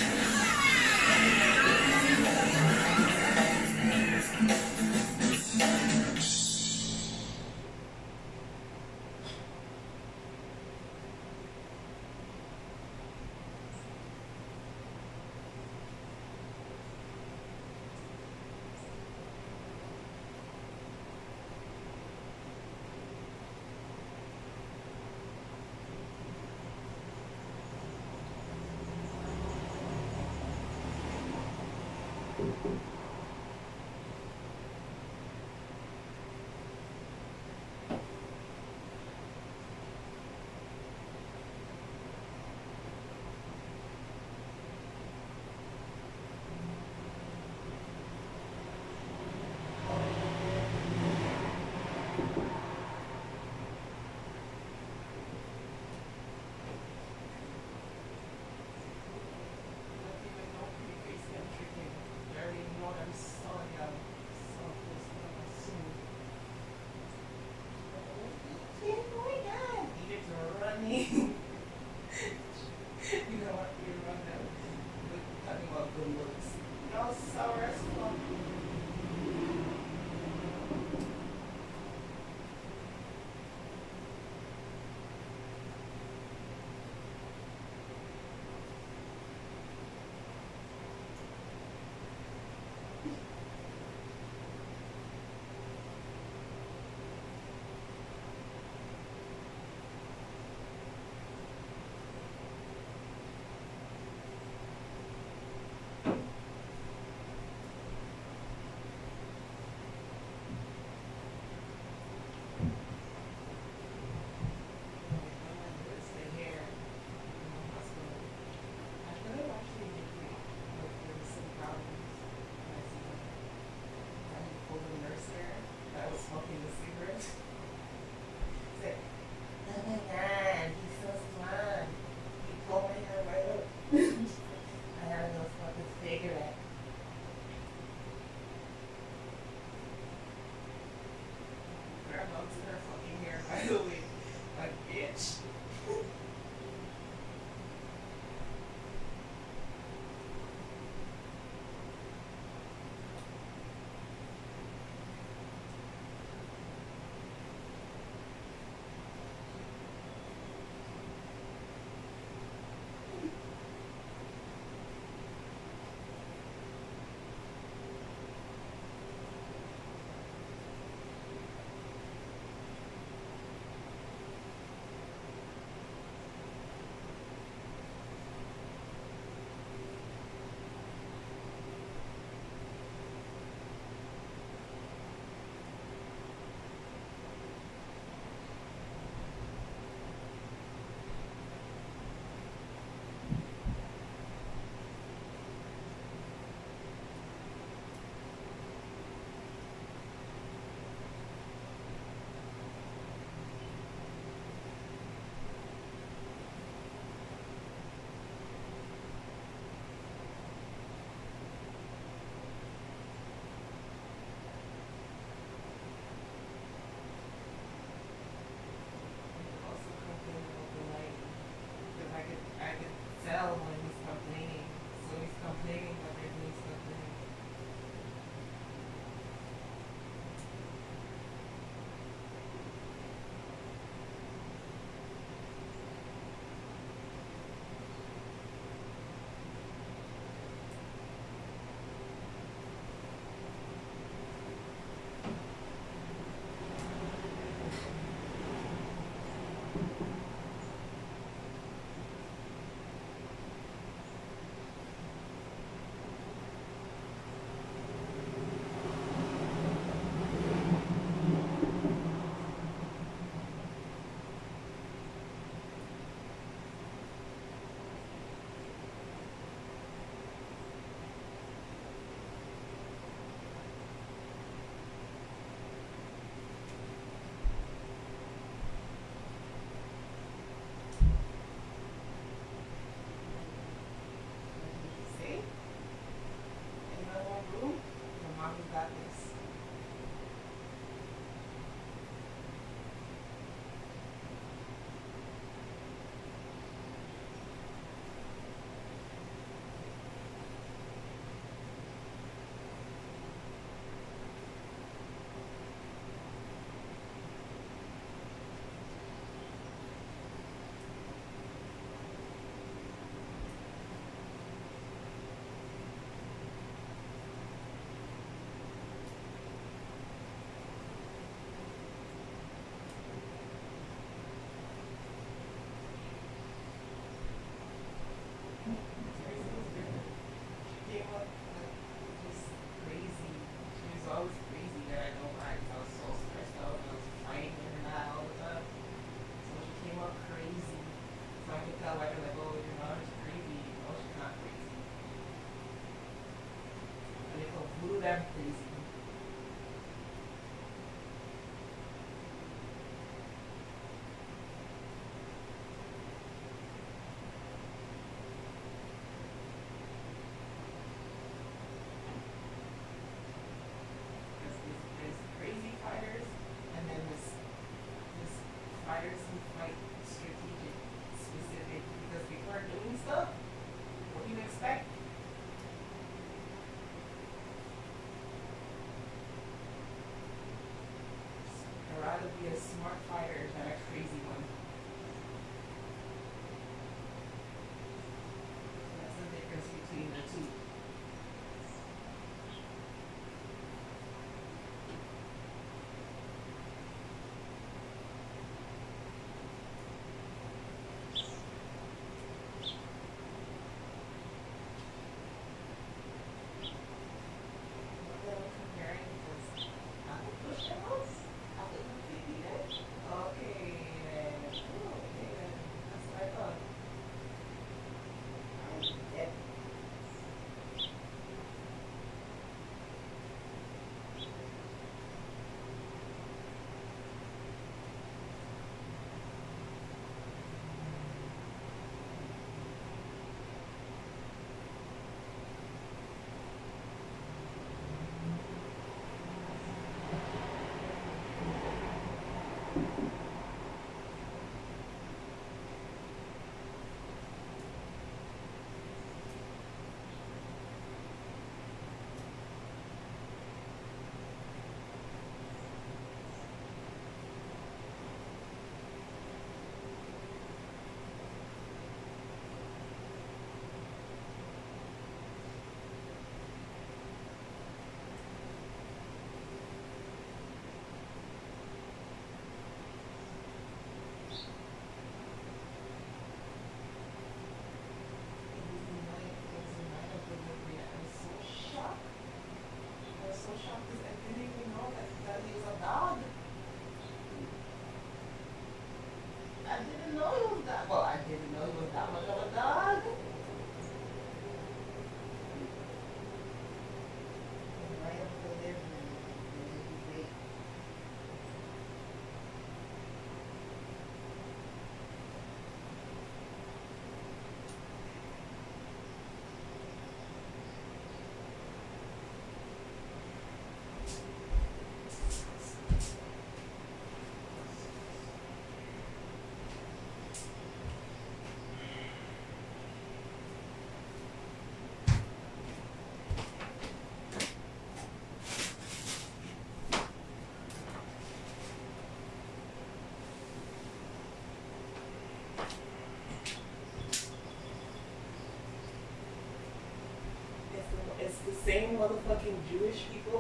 same 541.70 541.96
motherfucking 541.98 542.58
Jewish 542.68 543.06
people 543.12 543.38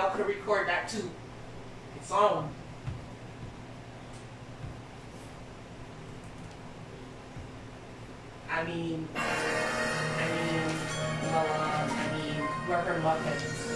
y'all 0.00 0.16
could 0.16 0.26
record 0.26 0.66
that 0.66 0.88
too. 0.88 1.10
It's 1.96 2.10
on. 2.10 2.48
I 8.50 8.64
mean, 8.64 9.06
I 9.14 10.26
mean, 10.26 10.62
Lola, 11.26 11.44
uh, 11.52 11.88
I 11.90 12.16
mean, 12.16 12.34
whoever 12.66 12.98
Muffins. 13.00 13.69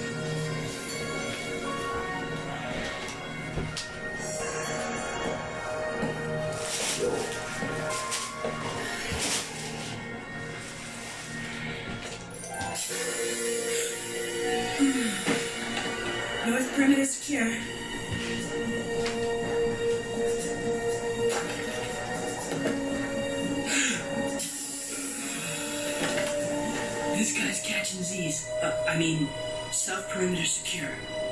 South 29.84 30.08
perimeter 30.08 30.46
secure. 30.46 31.23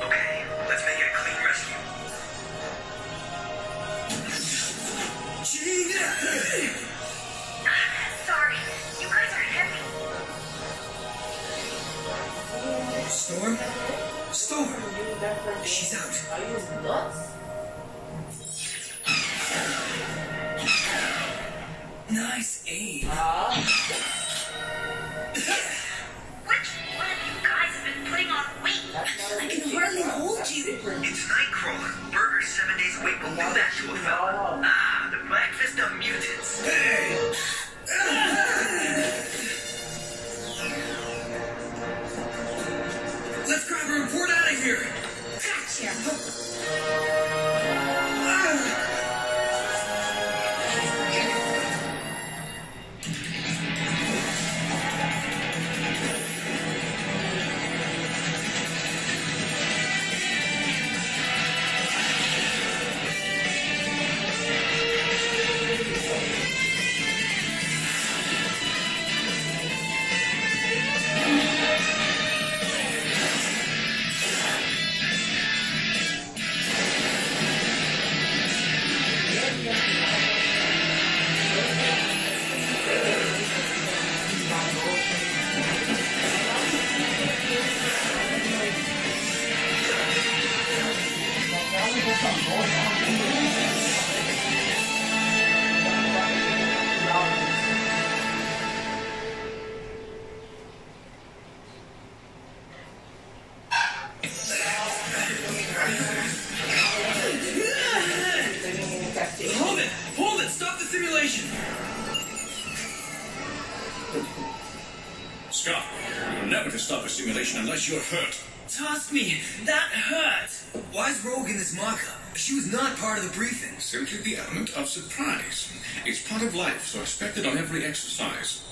You're 117.88 118.00
hurt. 118.00 118.38
Tossed 118.68 119.12
me! 119.12 119.40
That 119.64 119.90
hurt! 119.90 120.50
Why 120.92 121.10
is 121.10 121.24
Rogue 121.24 121.48
in 121.50 121.56
this 121.56 121.76
mock-up? 121.76 122.36
She 122.36 122.54
was 122.54 122.70
not 122.70 122.96
part 122.96 123.18
of 123.18 123.24
the 123.24 123.36
briefing. 123.36 123.76
Simply 123.80 124.18
the 124.18 124.36
element 124.36 124.70
of 124.76 124.88
surprise. 124.88 125.68
It's 126.06 126.26
part 126.26 126.42
of 126.42 126.54
life, 126.54 126.86
so 126.86 127.00
expect 127.00 127.38
it 127.38 127.46
on 127.46 127.58
every 127.58 127.84
exercise. 127.84 128.62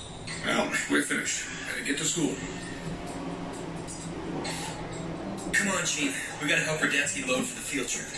Well, 0.46 0.72
we're 0.88 1.02
finished. 1.02 1.44
Better 1.66 1.84
get 1.84 1.98
to 1.98 2.04
school. 2.04 2.36
Come 5.52 5.68
on, 5.68 5.84
Jean. 5.84 6.14
We 6.40 6.48
gotta 6.48 6.62
help 6.62 6.78
Radetzky 6.78 7.26
load 7.26 7.44
for 7.44 7.56
the 7.56 7.62
field 7.62 7.88
trip. 7.88 8.08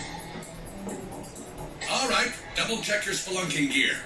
All 1.90 2.09
right, 2.11 2.32
double 2.55 2.82
check 2.82 3.07
your 3.07 3.14
spelunking 3.14 3.72
gear. 3.72 3.97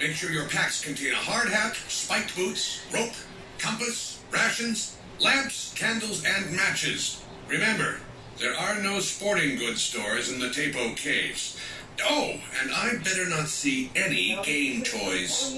Make 0.00 0.12
sure 0.12 0.30
your 0.30 0.48
packs 0.48 0.82
contain 0.82 1.12
a 1.12 1.16
hard 1.16 1.50
hat, 1.50 1.76
spiked 1.88 2.34
boots, 2.34 2.80
rope, 2.92 3.12
compass, 3.58 4.22
rations, 4.32 4.96
lamps, 5.22 5.72
candles, 5.76 6.24
and 6.24 6.54
matches. 6.56 7.22
Remember, 7.48 7.96
there 8.38 8.54
are 8.54 8.82
no 8.82 9.00
sporting 9.00 9.56
goods 9.56 9.82
stores 9.82 10.30
in 10.32 10.40
the 10.40 10.50
Tapo 10.50 10.94
Caves. 10.96 11.56
Oh, 12.04 12.40
and 12.60 12.72
I 12.72 12.96
better 13.04 13.28
not 13.28 13.48
see 13.48 13.90
any 13.94 14.38
game 14.42 14.82
toys. 14.82 15.54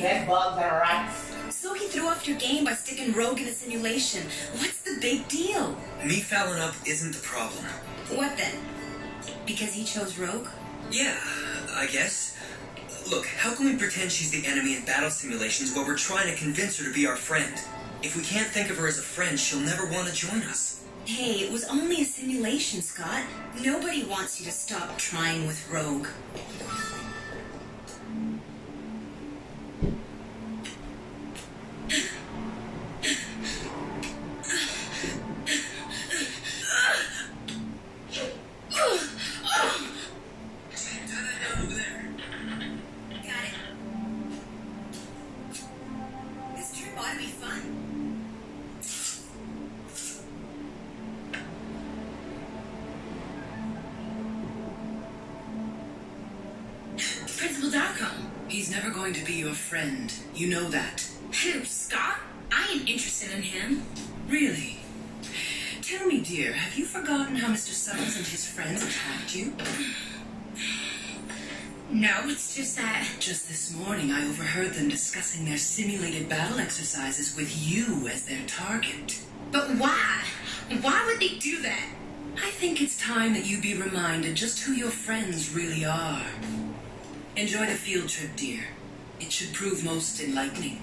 Bed 0.00 0.26
bugs 0.26 0.58
and 0.60 0.72
rats. 0.72 1.32
So 1.50 1.72
he 1.74 1.86
threw 1.86 2.08
off 2.08 2.26
your 2.28 2.36
game 2.38 2.64
by 2.64 2.74
sticking 2.74 3.12
Rogue 3.12 3.40
in 3.40 3.46
a 3.46 3.52
simulation. 3.52 4.24
What's 4.58 4.80
the 4.80 4.98
big 5.00 5.26
deal? 5.28 5.76
Me 6.04 6.20
fouling 6.20 6.60
up 6.60 6.74
isn't 6.84 7.12
the 7.14 7.22
problem. 7.22 7.64
What 8.14 8.36
then? 8.36 8.54
Because 9.46 9.72
he 9.72 9.84
chose 9.84 10.18
Rogue? 10.18 10.48
Yeah, 10.90 11.16
I 11.74 11.86
guess. 11.90 12.35
Look, 13.08 13.26
how 13.26 13.54
can 13.54 13.66
we 13.66 13.76
pretend 13.76 14.10
she's 14.10 14.32
the 14.32 14.44
enemy 14.48 14.74
in 14.74 14.84
battle 14.84 15.10
simulations 15.10 15.72
while 15.72 15.86
we're 15.86 15.96
trying 15.96 16.28
to 16.28 16.36
convince 16.36 16.76
her 16.78 16.84
to 16.84 16.92
be 16.92 17.06
our 17.06 17.14
friend? 17.14 17.54
If 18.02 18.16
we 18.16 18.22
can't 18.24 18.48
think 18.48 18.68
of 18.68 18.78
her 18.78 18.88
as 18.88 18.98
a 18.98 19.02
friend, 19.02 19.38
she'll 19.38 19.60
never 19.60 19.86
want 19.86 20.08
to 20.08 20.14
join 20.14 20.42
us. 20.42 20.84
Hey, 21.04 21.34
it 21.34 21.52
was 21.52 21.64
only 21.68 22.02
a 22.02 22.04
simulation, 22.04 22.82
Scott. 22.82 23.22
Nobody 23.62 24.02
wants 24.02 24.40
you 24.40 24.46
to 24.46 24.52
stop 24.52 24.98
trying 24.98 25.46
with 25.46 25.70
Rogue. 25.70 26.08
With 77.06 77.56
you 77.64 78.08
as 78.08 78.24
their 78.24 78.44
target. 78.48 79.20
But 79.52 79.68
why? 79.76 80.24
Why 80.80 81.06
would 81.06 81.20
they 81.20 81.38
do 81.38 81.62
that? 81.62 81.86
I 82.36 82.50
think 82.50 82.82
it's 82.82 83.00
time 83.00 83.32
that 83.34 83.46
you 83.46 83.60
be 83.60 83.74
reminded 83.74 84.34
just 84.34 84.58
who 84.64 84.72
your 84.72 84.90
friends 84.90 85.54
really 85.54 85.84
are. 85.84 86.26
Enjoy 87.36 87.64
the 87.66 87.76
field 87.76 88.08
trip, 88.08 88.34
dear. 88.34 88.64
It 89.20 89.30
should 89.30 89.54
prove 89.54 89.84
most 89.84 90.20
enlightening. 90.20 90.80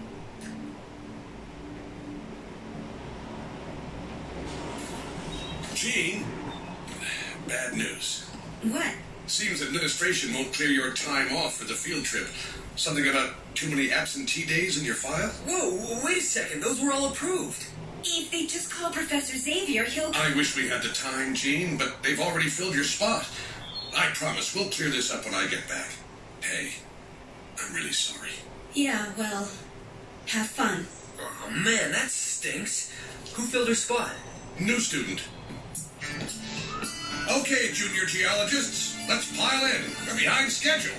Jean, 5.76 6.24
bad 7.50 7.74
news. 7.74 8.30
What? 8.62 8.96
Seems 9.28 9.62
administration 9.62 10.34
won't 10.34 10.54
clear 10.54 10.70
your 10.70 10.94
time 10.94 11.36
off 11.36 11.58
for 11.58 11.66
the 11.66 11.74
field 11.74 12.06
trip. 12.06 12.30
Something 12.76 13.08
about 13.08 13.34
too 13.54 13.70
many 13.70 13.92
absentee 13.92 14.46
days 14.46 14.80
in 14.80 14.86
your 14.86 14.96
file? 14.96 15.30
Whoa, 15.48 16.04
wait 16.04 16.18
a 16.18 16.22
second. 16.22 16.62
Those 16.62 16.82
were 16.82 16.92
all 16.92 17.12
approved. 17.12 17.66
If 18.04 18.32
they 18.32 18.46
just 18.46 18.72
call 18.72 18.92
Professor 18.92 19.38
Xavier, 19.38 19.86
he'll. 19.86 20.12
I 20.16 20.36
wish 20.36 20.58
we 20.58 20.68
had 20.68 20.82
the 20.82 20.90
time, 20.90 21.36
Jean, 21.36 21.78
but 21.78 22.02
they've 22.04 22.20
already 22.20 22.50
filled 22.50 22.76
your 22.76 22.84
spot. 22.84 23.26
I 23.96 24.08
promise 24.08 24.56
we'll 24.56 24.70
clear 24.70 24.90
this 24.90 25.14
up 25.14 25.24
when 25.24 25.36
I 25.36 25.48
get 25.48 25.68
back. 25.70 25.90
Hey, 26.42 26.74
I'm 27.64 27.74
really 27.74 27.92
sorry. 27.92 28.32
Yeah, 28.74 29.14
well, 29.18 29.48
have 30.28 30.48
fun. 30.48 30.88
Oh 31.22 31.50
man, 31.52 31.92
that 31.92 32.10
stinks. 32.10 32.92
Who 33.36 33.44
filled 33.44 33.68
her 33.68 33.76
spot? 33.76 34.12
New 34.60 34.80
student. 34.80 35.22
Okay, 37.32 37.72
junior 37.72 38.06
geologists, 38.06 38.98
let's 39.08 39.38
pile 39.38 39.64
in. 39.66 39.82
We're 40.08 40.18
behind 40.18 40.52
schedule. 40.52 40.96